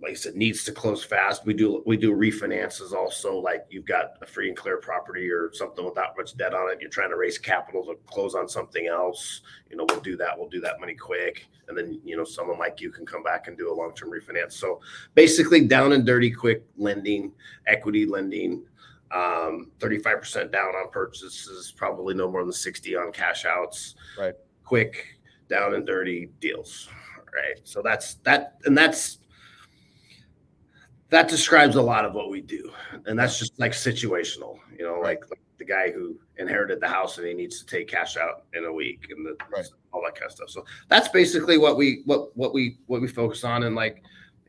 [0.00, 1.46] like I said, needs to close fast.
[1.46, 3.36] We do we do refinances also.
[3.36, 6.78] Like you've got a free and clear property or something without much debt on it.
[6.80, 9.40] You're trying to raise capital to close on something else.
[9.70, 10.38] You know, we'll do that.
[10.38, 13.48] We'll do that money quick, and then you know someone like you can come back
[13.48, 14.52] and do a long term refinance.
[14.52, 14.80] So
[15.14, 17.32] basically, down and dirty, quick lending,
[17.66, 18.66] equity lending.
[19.12, 23.94] Um, 35% down on purchases, probably no more than 60 on cash outs.
[24.18, 24.34] Right.
[24.64, 26.88] Quick, down and dirty deals.
[27.34, 27.60] Right.
[27.64, 29.18] So that's that, and that's
[31.10, 32.72] that describes a lot of what we do
[33.06, 35.22] and that's just like situational you know like
[35.58, 38.72] the guy who inherited the house and he needs to take cash out in a
[38.72, 39.66] week and the, Right.
[39.92, 40.50] all that kind of stuff.
[40.50, 44.02] So that's basically what we what what we what we focus on and like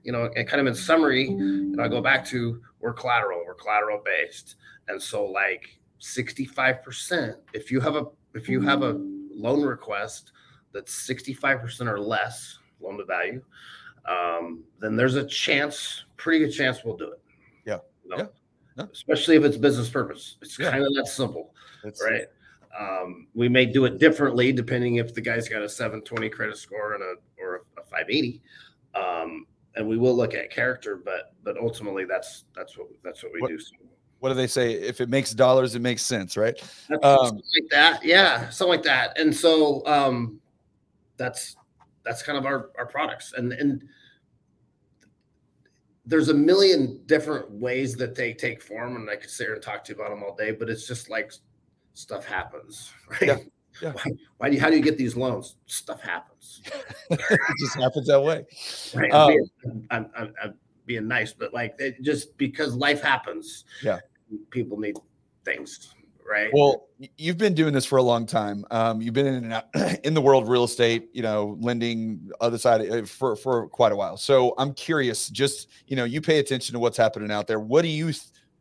[0.04, 3.44] you know and kind of in summary, you know, I go back to we're collateral,
[3.60, 4.56] collateral based,
[4.88, 9.00] and so like sixty five percent if you have a if you have a
[9.34, 10.32] loan request
[10.74, 13.42] that's sixty five percent or less loan to value,
[14.08, 17.22] um, then there's a chance, pretty good chance we'll do it.
[17.66, 17.80] Yeah.
[18.04, 18.18] You know?
[18.18, 18.26] Yeah.
[18.78, 18.86] Yeah.
[18.94, 20.38] Especially if it's business purpose.
[20.42, 20.72] It's Yeah.
[20.72, 21.54] kind of that simple,
[21.84, 22.26] It's, right?
[22.80, 26.94] Um, we may do it differently depending if the guy's got a 720 credit score
[26.94, 28.42] and a or a 580.
[28.94, 29.48] Um,
[29.78, 33.42] and we will look at character, but but ultimately that's that's what that's what we
[33.42, 33.60] What- do.
[34.20, 34.74] What do they say?
[34.74, 36.60] If it makes dollars, it makes sense, right?
[37.04, 38.04] Um, like that.
[38.04, 39.16] Yeah, something like that.
[39.20, 40.42] And so um
[41.18, 41.56] that's
[42.04, 43.34] that's kind of our our products.
[43.38, 43.84] And and
[46.06, 49.62] there's a million different ways that they take form, and I could sit here and
[49.62, 51.32] talk to you about them all day, but it's just like
[51.94, 53.22] stuff happens, right?
[53.22, 53.38] Yeah,
[53.82, 53.92] yeah.
[53.94, 55.56] Why, why do you how do you get these loans?
[55.66, 56.62] Stuff happens.
[57.10, 58.46] it just happens that way.
[58.96, 59.12] Right.
[59.12, 60.54] Um, I'm, being, I'm, I'm,
[60.86, 63.66] being nice, but like it just because life happens.
[63.84, 64.00] Yeah.
[64.50, 64.96] People need
[65.46, 65.94] things,
[66.28, 66.50] right?
[66.54, 68.66] Well, you've been doing this for a long time.
[68.72, 69.66] Um, you've been in and out
[70.04, 73.96] in the world real estate, you know, lending other side uh, for for quite a
[73.96, 74.18] while.
[74.18, 75.30] So I'm curious.
[75.30, 77.60] Just you know, you pay attention to what's happening out there.
[77.60, 78.12] What do you?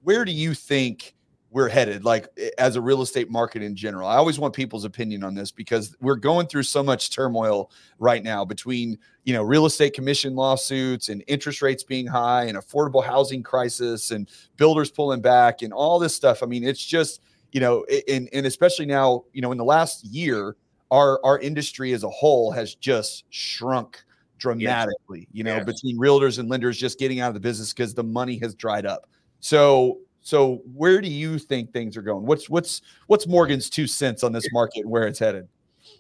[0.02, 1.14] Where do you think?
[1.57, 2.28] We're headed like
[2.59, 4.07] as a real estate market in general.
[4.07, 8.22] I always want people's opinion on this because we're going through so much turmoil right
[8.22, 13.02] now between you know real estate commission lawsuits and interest rates being high and affordable
[13.02, 14.28] housing crisis and
[14.59, 16.42] builders pulling back and all this stuff.
[16.42, 20.04] I mean, it's just you know, and and especially now, you know, in the last
[20.04, 20.57] year,
[20.90, 24.04] our our industry as a whole has just shrunk
[24.36, 25.26] dramatically.
[25.32, 25.64] You know, Yes.
[25.64, 28.84] between realtors and lenders just getting out of the business because the money has dried
[28.84, 29.07] up.
[29.40, 32.26] So so where do you think things are going?
[32.26, 35.46] What's what's what's Morgan's two cents on this market and where it's headed?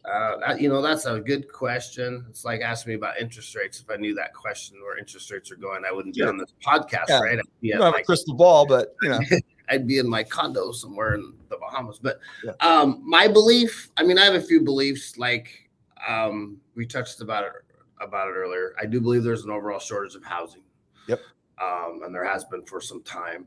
[0.04, 2.26] Uh, you know, that's a good question.
[2.28, 3.80] It's like asking me about interest rates.
[3.80, 6.26] If I knew that question where interest rates are going, I wouldn't be Yeah.
[6.30, 7.20] on this podcast, Yeah.
[7.20, 7.38] right?
[7.38, 9.20] I'd be, You don't have my, a crystal ball, but you know,
[9.68, 12.00] I'd be in my condo somewhere in the Bahamas.
[12.02, 12.50] But Yeah.
[12.58, 15.16] um, my belief, I mean, I have a few beliefs.
[15.18, 15.70] Like
[16.08, 17.52] um, we touched about it
[18.00, 18.74] about it earlier.
[18.80, 20.62] I do believe there's an overall shortage of housing.
[21.06, 21.20] Yep.
[21.62, 23.46] Um, and there has been for some time.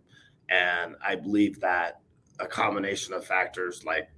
[0.50, 2.02] And I believe that
[2.40, 4.10] a combination of factors like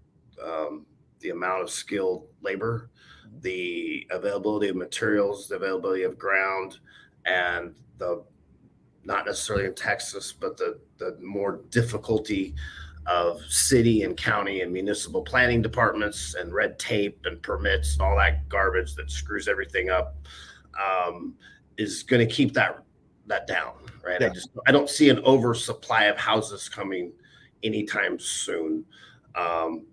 [0.44, 0.86] um,
[1.20, 2.90] the amount of skilled labor,
[3.42, 6.80] the availability of materials, the availability of ground,
[7.26, 8.24] and the
[9.04, 12.54] not necessarily in Texas, but the the more difficulty
[13.08, 18.16] of city and county and municipal planning departments and red tape and permits and all
[18.16, 20.18] that garbage that screws everything up
[20.80, 21.34] um,
[21.78, 22.84] is going to keep that
[23.28, 24.22] that down, right?
[24.22, 27.12] I just I don't see an oversupply of houses coming
[27.64, 28.86] anytime soon.
[29.36, 29.86] Um,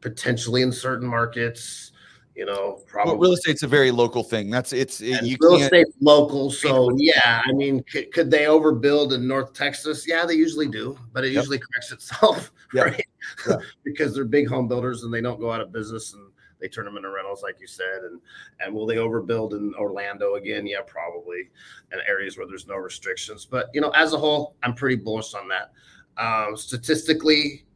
[0.00, 1.92] potentially in certain markets,
[2.34, 4.50] you know, probably well, real estate's a very local thing.
[4.50, 6.50] That's it's it, you real estate local.
[6.50, 10.06] So yeah, I mean, could, could they overbuild in North Texas?
[10.06, 11.36] Yeah, they usually do, but it Yep.
[11.36, 12.84] usually corrects itself, Yep.
[12.86, 13.06] right?
[13.48, 13.56] Yeah.
[13.84, 16.31] because they're big home builders and they don't go out of business and
[16.62, 18.04] they turn them into rentals, like you said.
[18.04, 18.20] And
[18.60, 20.66] and will they overbuild in Orlando again?
[20.66, 21.50] Yeah, probably,
[21.92, 23.44] in areas where there's no restrictions.
[23.44, 25.72] But you know, as a whole, I'm pretty bullish on that.
[26.16, 27.66] Um, statistically,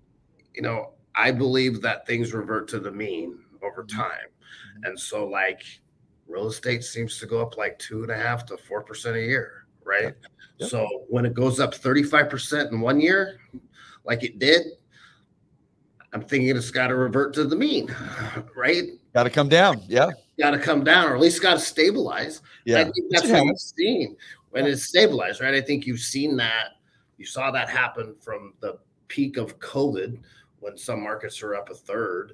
[0.54, 4.00] you know, I believe that things revert to the mean over Mm-hmm.
[4.00, 4.28] time.
[4.84, 5.62] And so, like,
[6.28, 9.20] real estate seems to go up like two and a half to four percent a
[9.20, 10.14] year, right?
[10.58, 10.70] Yep.
[10.70, 13.38] So when it goes up 35% in one year,
[14.04, 14.62] like it did,
[16.16, 17.94] I'm thinking it's got to revert to the mean,
[18.56, 18.84] right?
[19.12, 19.82] Got to come down.
[19.86, 20.08] Yeah,
[20.38, 22.40] Got to come down, or at least got to stabilize.
[22.64, 22.78] yeah.
[22.80, 24.16] I think that's It what you've seen
[24.48, 25.52] when it's stabilized, right?
[25.52, 26.68] I think you've seen that.
[27.18, 30.18] You saw that happen from the peak of COVID
[30.60, 32.32] when some markets are up a third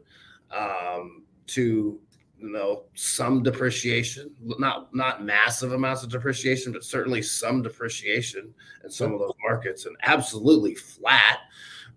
[0.57, 1.99] um, to
[2.39, 4.31] you know some depreciation,
[4.61, 8.55] not not massive amounts of depreciation, but certainly some depreciation
[8.85, 11.41] in some of those markets, and absolutely flat.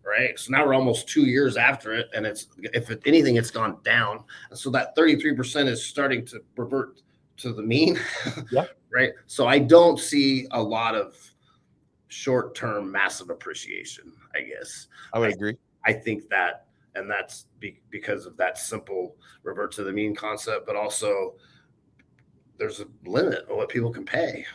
[0.05, 0.37] Right.
[0.37, 2.09] So now we're almost two years after it.
[2.13, 4.23] And it's, if it, anything, it's gone down.
[4.51, 7.01] And so that 33% is starting to revert
[7.37, 7.99] to the mean.
[8.51, 8.65] Yeah.
[8.91, 9.11] right.
[9.25, 11.15] So I don't see a lot of
[12.07, 14.87] short term massive appreciation, I guess.
[15.11, 15.57] I would agree.
[15.85, 20.67] I think that, and that's be, because of that simple revert to the mean concept,
[20.67, 21.35] but also
[22.57, 24.45] there's a limit of what people can pay.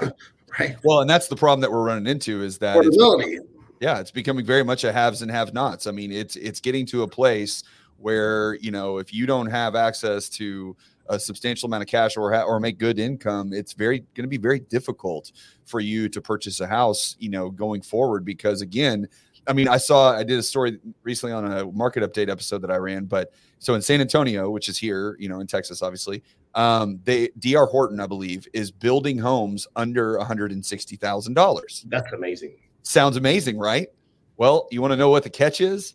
[0.58, 0.76] right.
[0.84, 3.38] Well, and that's the problem that we're running into is that Affordability.
[3.80, 5.86] Yeah, it's becoming very much a haves and have nots.
[5.86, 7.62] I mean, it's it's getting to a place
[7.98, 10.76] where you know if you don't have access to
[11.08, 14.28] a substantial amount of cash or ha- or make good income, it's very going to
[14.28, 15.32] be very difficult
[15.64, 17.16] for you to purchase a house.
[17.18, 19.08] You know, going forward because again,
[19.46, 22.70] I mean, I saw I did a story recently on a market update episode that
[22.70, 26.22] I ran, but so in San Antonio, which is here, you know, in Texas, obviously,
[26.54, 31.34] um, they DR Horton, I believe, is building homes under one hundred and sixty thousand
[31.34, 31.84] dollars.
[31.88, 32.56] That's amazing.
[32.86, 33.88] Sounds amazing, right?
[34.36, 35.94] Well, you want to know what the catch is?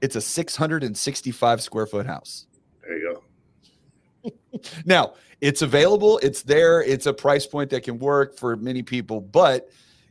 [0.00, 2.46] It's a six hundred and sixty-five square foot house.
[2.82, 3.22] There you
[4.24, 4.30] go.
[4.86, 9.20] Now, it's available, it's there, it's a price point that can work for many people,
[9.20, 9.68] but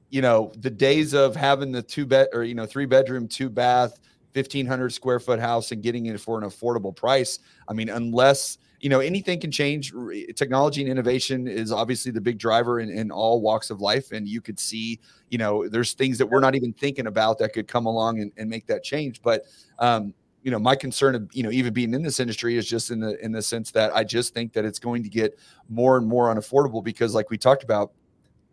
[0.09, 3.49] you know, the days of having the two bed or you know, three bedroom, two
[3.49, 3.99] bath,
[4.33, 7.39] 1500 square foot house and getting it for an affordable price.
[7.67, 9.93] I mean, unless you know anything can change.
[10.35, 14.27] Technology and innovation is obviously the big driver in, in all walks of life and
[14.27, 14.99] you could see
[15.29, 18.31] you know there's things that we're not even thinking about that could come along and,
[18.37, 19.21] and make that change.
[19.21, 19.45] But
[19.79, 20.13] um,
[20.43, 22.99] you know my concern of you know even being in this industry is just in
[22.99, 26.07] the in the sense that i just think that it's going to get more and
[26.07, 27.91] more unaffordable because like we talked about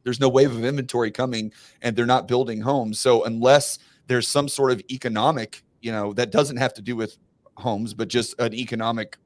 [0.07, 1.53] there's no wave of inventory coming
[1.83, 3.01] and they're not building homes.
[3.01, 7.19] So unless there's some sort of economic you know that doesn't have to do with
[7.57, 9.19] homes but just an economic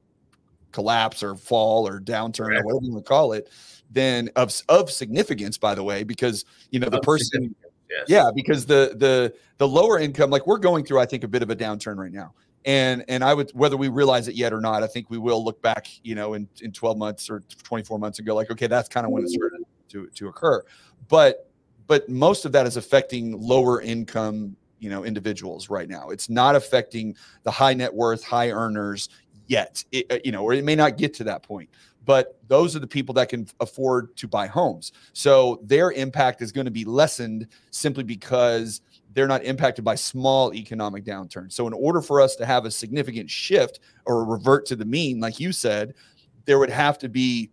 [0.71, 3.49] collapse or fall or downturn or whatever you want to call it
[3.89, 7.53] then of of significance by the way because you know the Of person
[7.91, 8.05] yes.
[8.07, 11.43] yeah, because the the the lower income, like we're going through, I think, a bit
[11.43, 12.33] of a downturn right now.
[12.65, 15.43] And and I would whether we realize it yet or not, I think we will
[15.43, 18.67] look back, you know, in, in 12 months or 24 months and go like, okay,
[18.67, 20.63] that's kind of when it started to to occur.
[21.09, 21.49] But
[21.87, 26.09] but most of that is affecting lower income, you know, individuals right now.
[26.09, 29.09] It's not affecting the high net worth, high earners
[29.47, 29.83] yet.
[29.91, 31.69] It, uh, you know, or it may not get to that point.
[32.03, 34.91] But those are the people that can afford to buy homes.
[35.13, 38.81] So their impact is going to be lessened simply because
[39.13, 41.53] they're not impacted by small economic downturns.
[41.53, 45.19] So, in order for us to have a significant shift or revert to the mean,
[45.19, 45.93] like you said,
[46.45, 47.51] there would have to be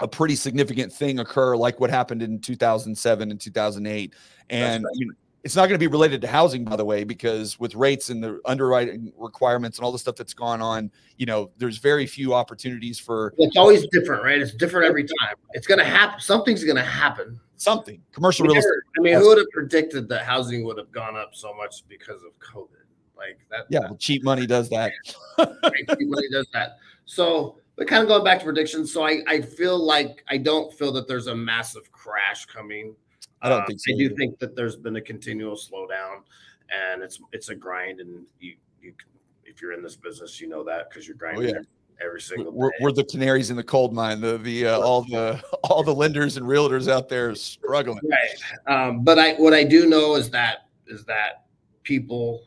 [0.00, 4.14] a pretty significant thing occur, like what happened in 2007 and 2008.
[4.50, 4.90] And right.
[4.94, 5.14] you know,
[5.44, 8.24] it's not going to be related to housing, by the way, because with rates and
[8.24, 12.32] the underwriting requirements and all the stuff that's gone on, you know, there's very few
[12.32, 14.40] opportunities for It's always different, right?
[14.40, 15.36] It's different every time.
[15.52, 16.18] It's gonna happen.
[16.18, 17.38] Something's gonna happen.
[17.56, 18.72] something commercial real estate.
[18.98, 22.22] I mean, who would have predicted that housing would have gone up so much because
[22.22, 22.68] of COVID?
[23.16, 23.66] Like that.
[23.68, 24.92] Yeah, well, cheap money does that.
[25.38, 25.84] right?
[25.88, 26.78] Everybody does that.
[27.04, 28.92] So, but kind of going back to predictions.
[28.92, 32.96] So I, I feel like I don't feel that there's a massive crash coming.
[33.44, 36.22] I don't Um, think so I do think that there's been a continual slowdown,
[36.70, 38.00] and it's it's a grind.
[38.00, 39.10] And you you can-
[39.44, 41.54] if you're in this business, you know that because you're grinding Oh, yeah.
[41.56, 41.66] every,
[42.00, 42.76] every single We're, day.
[42.80, 44.20] we're the canaries in the coal mine.
[44.22, 48.00] The the uh, all the all the lenders and realtors out there are struggling.
[48.10, 48.30] Right.
[48.66, 51.44] Um, but I what I do know is that is that
[51.82, 52.42] people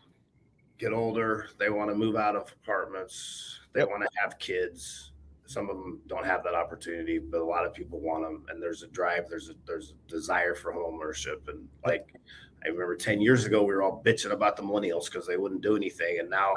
[0.79, 3.89] get older, they want to move out of apartments, they Yep.
[3.89, 5.11] want to have kids.
[5.47, 8.45] Some of them don't have that opportunity, but a lot of people want them.
[8.49, 11.47] And there's a drive, there's a there's a desire for home ownership.
[11.47, 12.13] And like
[12.65, 15.61] I remember 10 years ago, we were all bitching about the millennials because they wouldn't
[15.61, 16.19] do anything.
[16.19, 16.53] And now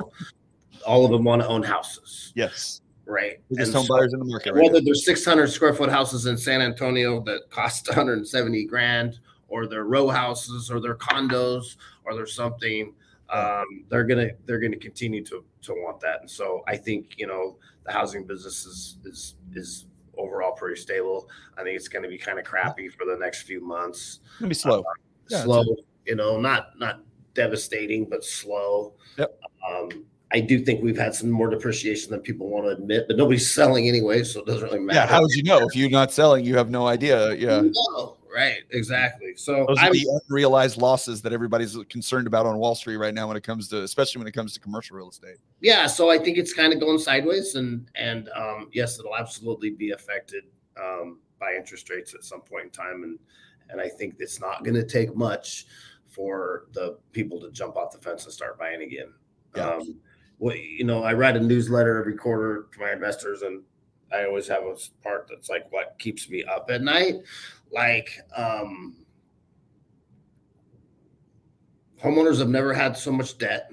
[0.85, 2.33] all of them want to own houses.
[2.35, 3.41] Yes, Right.
[3.49, 4.85] biggest And home so- buyers in the market right whether now.
[4.87, 10.09] there's 600 square foot houses in San Antonio that cost 170 grand, or they're row
[10.09, 12.93] houses, or they're condos, or there's something,
[13.29, 16.21] um, they're gonna they're gonna continue to to want that.
[16.23, 19.87] And so I think you know the housing business is is is
[20.19, 21.29] overall pretty stable.
[21.57, 24.21] I think it's going to be kind of crappy for the next few months.
[24.23, 24.85] It's gonna be slow.
[25.29, 25.65] Yeah, slow,
[26.07, 27.03] you know, not not
[27.35, 28.95] devastating, but slow.
[29.17, 29.41] Yep.
[29.69, 33.17] Um, I do think we've had some more depreciation than people want to admit, but
[33.17, 35.01] nobody's selling anyway, so it doesn't really matter.
[35.01, 36.45] Yeah, how would you know if you're not selling?
[36.45, 37.35] You have no idea.
[37.35, 39.35] Yeah, No, right, exactly.
[39.37, 43.15] So those are I'm, the unrealized losses that everybody's concerned about on Wall Street right
[43.15, 45.37] now when it comes to, especially when it comes to commercial real estate.
[45.61, 49.71] yeah, so I think it's kind of going sideways, and and um, yes, it'll absolutely
[49.71, 50.45] be affected
[50.81, 53.19] um, by interest rates at some point in time, and
[53.71, 55.67] and I think it's not going to take much
[56.07, 59.13] for the people to jump off the fence and start buying again.
[59.57, 59.71] Yeah.
[59.71, 60.01] Um,
[60.39, 63.63] well, you know, I write a newsletter every quarter to my investors, and
[64.13, 67.17] I always have a part that's like what keeps me up at night.
[67.73, 68.97] Like, um,
[72.03, 73.71] homeowners have never had so much debt.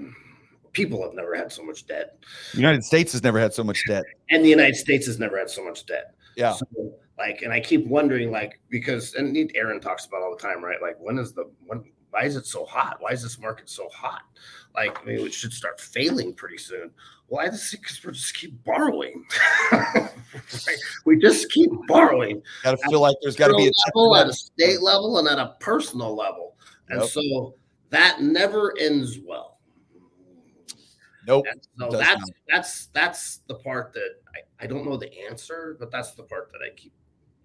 [0.74, 2.20] People have never had so much debt,
[2.54, 4.04] The United States has never had so much debt.
[4.30, 6.14] and the United States has never had so much debt.
[6.36, 6.66] Yeah, So,
[7.18, 10.80] like, and I keep wondering, like, because and Aaron talks about all the time, right?
[10.80, 11.84] Like, when is the when?
[12.12, 12.98] Why is it so hot?
[13.00, 14.24] Why is this market so hot?
[14.74, 16.92] Like, I mean, it should start failing pretty soon.
[17.28, 17.72] Why this?
[17.72, 19.26] Because we just keep borrowing.
[20.68, 20.78] Right?
[21.06, 24.28] We just keep borrowing got to feel like there's got to be a level, at
[24.28, 26.58] a state level and at a personal level,
[26.90, 27.56] and so
[27.90, 29.58] that never ends well.
[31.28, 31.46] Nope.
[31.50, 32.30] And so that's not.
[32.48, 36.52] that's that's the part that I, I don't know the answer, but that's the part
[36.52, 36.94] that I keep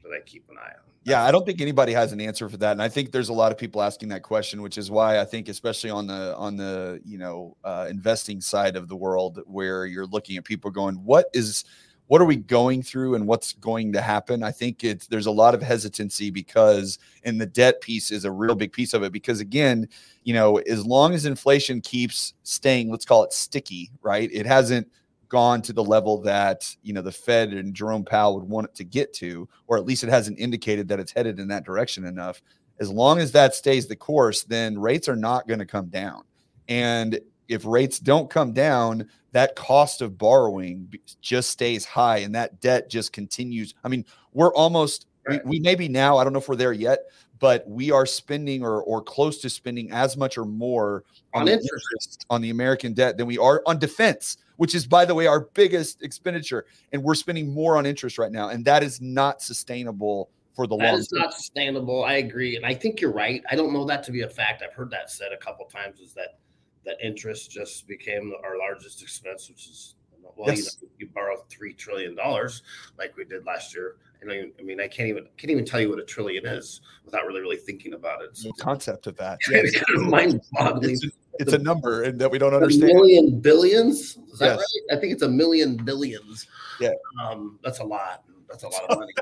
[0.02, 0.92] that I keep an eye on.
[1.04, 3.32] Yeah, I don't think anybody has an answer for that, and I think there's a
[3.32, 6.56] lot of people asking that question, which is why I think, especially on the on
[6.56, 10.94] the you know uh, investing side of the world, where you're looking at people going,
[10.96, 11.64] "What is
[12.06, 15.32] what are we going through and what's going to happen?" I think it's there's a
[15.32, 19.10] lot of hesitancy because, and the debt piece is a real big piece of it.
[19.12, 19.88] Because again,
[20.22, 24.30] you know, as long as inflation keeps staying, let's call it sticky, right?
[24.32, 24.86] It hasn't
[25.32, 28.74] gone to the level that you know the Fed and Jerome Powell would want it
[28.74, 32.04] to get to, or at least it hasn't indicated that it's headed in that direction
[32.04, 32.42] enough.
[32.80, 36.24] As long as that stays the course, then rates are not going to come down.
[36.68, 37.18] And
[37.48, 42.90] if rates don't come down, that cost of borrowing just stays high and that debt
[42.90, 43.74] just continues.
[43.84, 44.04] I mean,
[44.34, 47.04] we're almost we, we may be now, I don't know if we're there yet,
[47.38, 51.48] but we are spending or or close to spending as much or more on, on
[51.48, 55.26] interest on the American debt than we are on defense which is, by the way,
[55.26, 56.66] our biggest expenditure.
[56.92, 58.48] And we're spending more on interest right now.
[58.48, 62.04] And that is not sustainable for the that long That is not sustainable.
[62.04, 62.56] I agree.
[62.56, 63.42] And I think you're right.
[63.50, 64.62] I don't know that to be a fact.
[64.62, 66.38] I've heard that said a couple times is that
[66.84, 69.94] that interest just became our largest expense, which is
[70.42, 70.78] well, yes.
[70.80, 72.62] you, know, you borrow three trillion dollars
[72.98, 73.96] like we did last year.
[74.20, 76.80] And I, I, mean, I can't even can't even tell you what a trillion is
[77.04, 78.36] without really really thinking about it.
[78.36, 80.90] So, the concept of that, yeah, it's kind of mind-boggling.
[80.90, 81.06] It's,
[81.38, 82.90] it's a number and that we don't understand.
[82.90, 84.18] A million billions?
[84.32, 84.58] Is that yes.
[84.58, 84.96] right?
[84.96, 86.46] I think it's a million billions.
[86.80, 86.90] Yeah,
[87.22, 88.24] um, that's a lot.
[88.48, 89.12] That's a lot of money.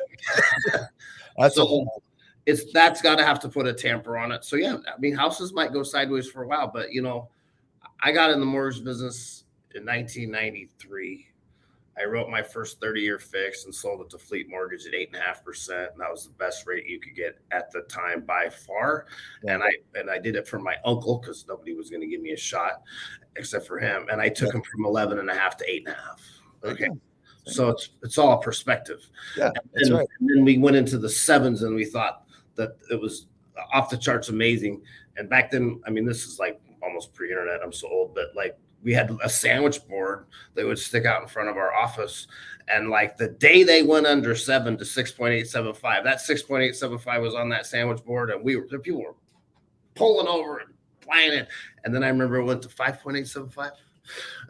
[1.38, 2.02] that's so, a whole.
[2.46, 4.44] It's that's got to have to put a tamper on it.
[4.44, 7.28] So yeah, I mean, houses might go sideways for a while, but you know,
[8.00, 9.39] I got in the mortgage business
[9.74, 11.26] in 1993.
[12.00, 15.08] I wrote my first 30 year fix and sold it to Fleet Mortgage at eight
[15.12, 15.90] and a half percent.
[15.92, 19.06] And that was the best rate you could get at the time by far.
[19.46, 22.22] And I and I did it for my uncle because nobody was going to give
[22.22, 22.82] me a shot
[23.36, 24.06] except for him.
[24.10, 24.58] And I took yeah.
[24.58, 26.22] him from 11 and a half to eight and a half.
[26.64, 26.88] Okay.
[27.46, 29.06] So it's it's all perspective.
[29.36, 29.50] Yeah.
[29.74, 30.08] That's and, right.
[30.20, 33.26] and then we went into the sevens and we thought that it was
[33.72, 34.82] off the charts amazing.
[35.16, 37.60] And back then, I mean, this is like almost pre-internet.
[37.62, 41.28] I'm so old, but like we had a sandwich board that would stick out in
[41.28, 42.26] front of our office.
[42.68, 47.66] And like the day they went under seven to 6.875, that 6.875 was on that
[47.66, 48.30] sandwich board.
[48.30, 49.14] And we were, people were
[49.94, 50.70] pulling over and
[51.00, 51.48] playing it.
[51.84, 53.72] And then I remember it went to 5.875.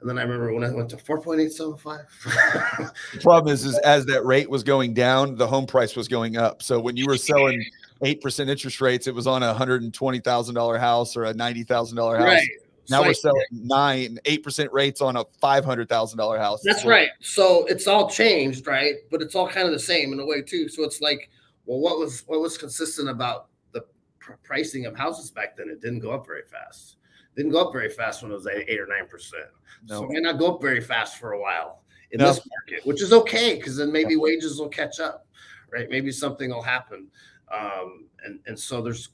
[0.00, 2.92] And then I remember when I went to 4.875.
[3.12, 6.36] the problem is, is as that rate was going down, the home price was going
[6.36, 6.62] up.
[6.62, 7.62] So when you were selling
[8.02, 12.24] 8% interest rates, it was on a $120,000 house or a $90,000 house.
[12.24, 12.48] Right.
[12.90, 16.60] Now we're selling nine, eight percent rates on a five hundred thousand dollar house.
[16.64, 17.10] That's right.
[17.20, 18.94] So it's all changed, right?
[19.10, 20.68] But it's all kind of the same in a way too.
[20.68, 21.30] So it's like,
[21.66, 23.84] well, what was what was consistent about the
[24.18, 25.68] pr- pricing of houses back then?
[25.68, 26.96] It didn't go up very fast.
[27.34, 29.46] It didn't go up very fast when it was eight, eight or nine percent.
[29.88, 30.00] No.
[30.00, 32.26] So it may not go up very fast for a while in no.
[32.26, 35.26] this market, which is okay because then maybe wages will catch up,
[35.72, 35.88] right?
[35.88, 37.08] Maybe something will happen.
[37.52, 39.10] Um, and and so there's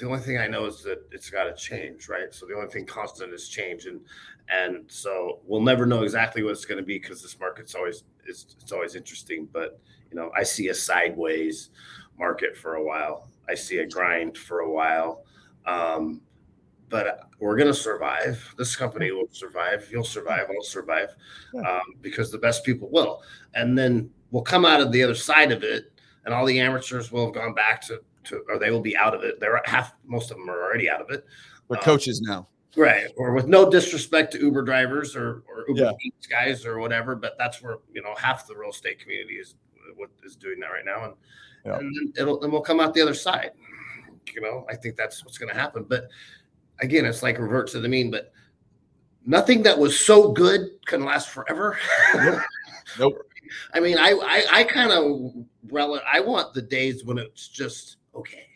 [0.00, 2.32] the only thing I know is that it's got to change, right?
[2.34, 4.00] So the only thing constant is change, and
[4.48, 8.04] and so we'll never know exactly what it's going to be because this market's always
[8.26, 9.46] it's, it's always interesting.
[9.52, 9.78] But
[10.10, 11.68] you know, I see a sideways
[12.18, 13.28] market for a while.
[13.46, 15.24] I see a grind for a while,
[15.66, 16.22] um,
[16.88, 18.54] but we're going to survive.
[18.56, 19.86] This company will survive.
[19.92, 20.46] You'll survive.
[20.48, 21.14] I'll survive
[21.54, 23.22] um, because the best people will,
[23.52, 25.92] and then we'll come out of the other side of it,
[26.24, 29.14] and all the amateurs will have gone back to to, or they will be out
[29.14, 29.40] of it.
[29.40, 31.24] They're half, most of them are already out of it.
[31.68, 32.48] We're um, coaches now.
[32.76, 33.08] Right.
[33.16, 36.10] Or with no disrespect to Uber drivers or, or Uber yeah.
[36.30, 39.54] guys or whatever, but that's where, you know, half the real estate community is
[39.96, 41.04] what is doing that right now.
[41.04, 41.14] And,
[41.64, 41.78] yeah.
[41.78, 43.50] and it'll, and we'll come out the other side.
[44.32, 45.84] You know, I think that's what's going to happen.
[45.88, 46.08] But
[46.80, 48.32] again, it's like revert to the mean, but
[49.26, 51.76] nothing that was so good can last forever.
[52.14, 52.40] nope.
[52.98, 53.18] nope.
[53.74, 57.96] I mean, I, I, I kind of, rel- I want the days when it's just,
[58.14, 58.46] okay.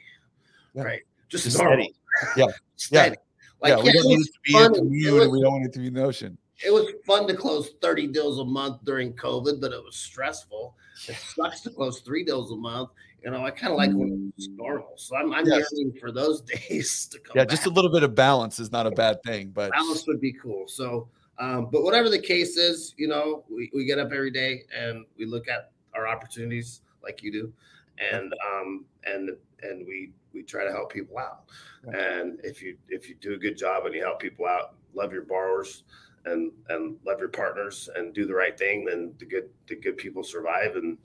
[0.74, 0.82] Yeah.
[0.82, 1.02] Right.
[1.28, 1.94] Just, Just steady.
[2.36, 2.46] Yeah.
[2.76, 3.16] steady.
[3.16, 3.20] Yeah.
[3.60, 5.30] Like, yeah, we don't need it to be a commute.
[5.30, 6.36] we don't want it to be the ocean.
[6.64, 10.76] It was fun to close 30 deals a month during COVID, but it was stressful.
[11.08, 12.90] It sucks to close three deals a month.
[13.24, 14.92] You know, I kind of like when it's normal.
[14.96, 15.68] So I'm, I'm yes.
[15.72, 17.32] yearning for those days to come.
[17.34, 17.50] Yeah, back.
[17.50, 20.32] just a little bit of balance is not a bad thing, but balance would be
[20.32, 20.68] cool.
[20.68, 24.62] So, um, but whatever the case is, you know, we, we get up every day
[24.76, 27.52] and we look at our opportunities like you do,
[27.98, 29.30] and um, and
[29.62, 31.44] and we we try to help people out.
[31.84, 31.96] Right.
[31.96, 35.12] And if you if you do a good job and you help people out, love
[35.12, 35.84] your borrowers
[36.24, 39.96] and and love your partners and do the right thing, then the good the good
[39.96, 40.98] people survive and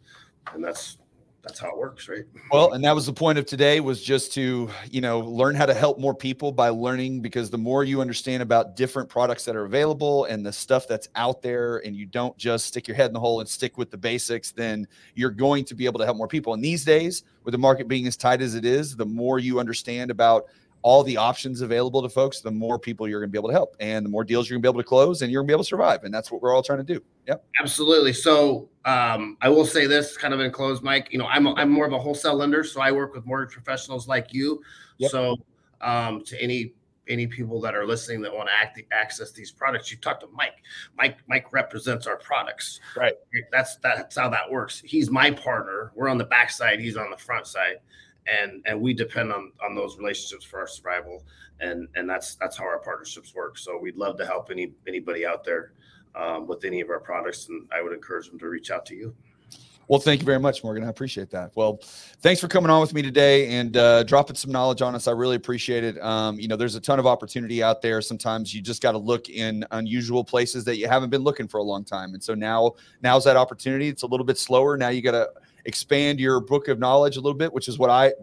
[0.53, 0.97] and that's
[1.41, 2.25] that's how it works, right?
[2.51, 5.65] Well, and that was the point of today was just to, you know, learn how
[5.65, 9.55] to help more people by learning because the more you understand about different products that
[9.55, 13.07] are available and the stuff that's out there and you don't just stick your head
[13.07, 16.05] in the hole and stick with the basics, then you're going to be able to
[16.05, 16.53] help more people.
[16.53, 19.59] And these days, with the market being as tight as it is, the more you
[19.59, 20.45] understand about
[20.81, 23.53] all the options available to folks, the more people you're going to be able to
[23.53, 25.47] help and the more deals you're going to be able to close and you're going
[25.47, 26.03] to be able to survive.
[26.03, 27.03] And that's what we're all trying to do.
[27.27, 27.43] Yep.
[27.59, 28.13] Absolutely.
[28.13, 31.53] So um, I will say this kind of in close, Mike, you know, I'm, a,
[31.55, 32.63] I'm more of a wholesale lender.
[32.63, 34.61] So I work with mortgage professionals like you.
[34.97, 35.11] Yep.
[35.11, 35.35] So
[35.81, 36.73] um, to any
[37.07, 40.27] any people that are listening that want to act, access these products, you talk to
[40.31, 40.57] Mike.
[40.95, 42.79] Mike Mike represents our products.
[42.95, 43.15] Right.
[43.51, 44.81] That's that's how that works.
[44.85, 45.91] He's my partner.
[45.95, 46.79] We're on the back side.
[46.79, 47.77] He's on the front side
[48.29, 51.23] and and we depend on on those relationships for our survival
[51.59, 55.25] and and that's that's how our partnerships work so we'd love to help any anybody
[55.25, 55.73] out there
[56.15, 58.95] um, with any of our products and i would encourage them to reach out to
[58.95, 59.13] you
[59.89, 60.83] well, thank you very much, Morgan.
[60.83, 61.51] I appreciate that.
[61.55, 61.79] Well,
[62.21, 65.07] thanks for coming on with me today and uh, dropping some knowledge on us.
[65.07, 65.99] I really appreciate it.
[65.99, 67.99] Um, you know, there's a ton of opportunity out there.
[67.99, 71.57] Sometimes you just got to look in unusual places that you haven't been looking for
[71.57, 72.13] a long time.
[72.13, 73.87] And so now, now's that opportunity.
[73.87, 74.77] It's a little bit slower.
[74.77, 75.31] Now you got to
[75.65, 78.13] expand your book of knowledge a little bit, which is what I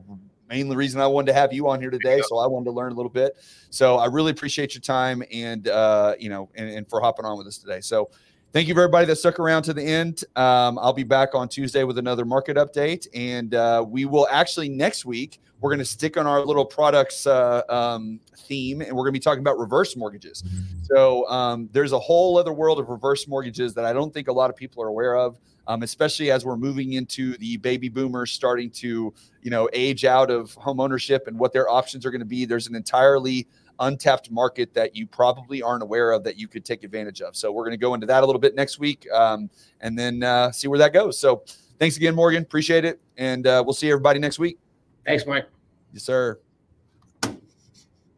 [0.49, 2.21] mainly reason I wanted to have you on here today.
[2.29, 3.37] So I wanted to learn a little bit.
[3.71, 7.37] So I really appreciate your time and uh, you know, and, and for hopping on
[7.39, 7.81] with us today.
[7.81, 8.11] So
[8.53, 10.25] thank you for everybody that stuck around to the end.
[10.37, 14.69] Um, I'll be back on Tuesday with another market update, and uh, we will actually
[14.69, 19.03] next week we're going to stick on our little products uh, um, theme, and we're
[19.03, 20.45] going to be talking about reverse mortgages.
[20.83, 24.33] So um, there's a whole other world of reverse mortgages that I don't think a
[24.33, 28.33] lot of people are aware of um, especially as we're moving into the baby boomers
[28.33, 29.13] starting to,
[29.43, 32.45] you know, age out of home ownership and what their options are going to be.
[32.45, 33.47] There's an entirely
[33.81, 37.37] untapped market that you probably aren't aware of that you could take advantage of.
[37.37, 39.51] So we're going to go into that a little bit next week um,
[39.81, 41.19] and then uh, see where that goes.
[41.19, 41.45] So
[41.79, 42.43] thanks again, Morgan.
[42.43, 43.01] Appreciate it.
[43.17, 44.59] And uh, we'll see everybody next week.
[45.05, 45.47] Thanks, Mike.
[45.93, 46.39] Yes, sir.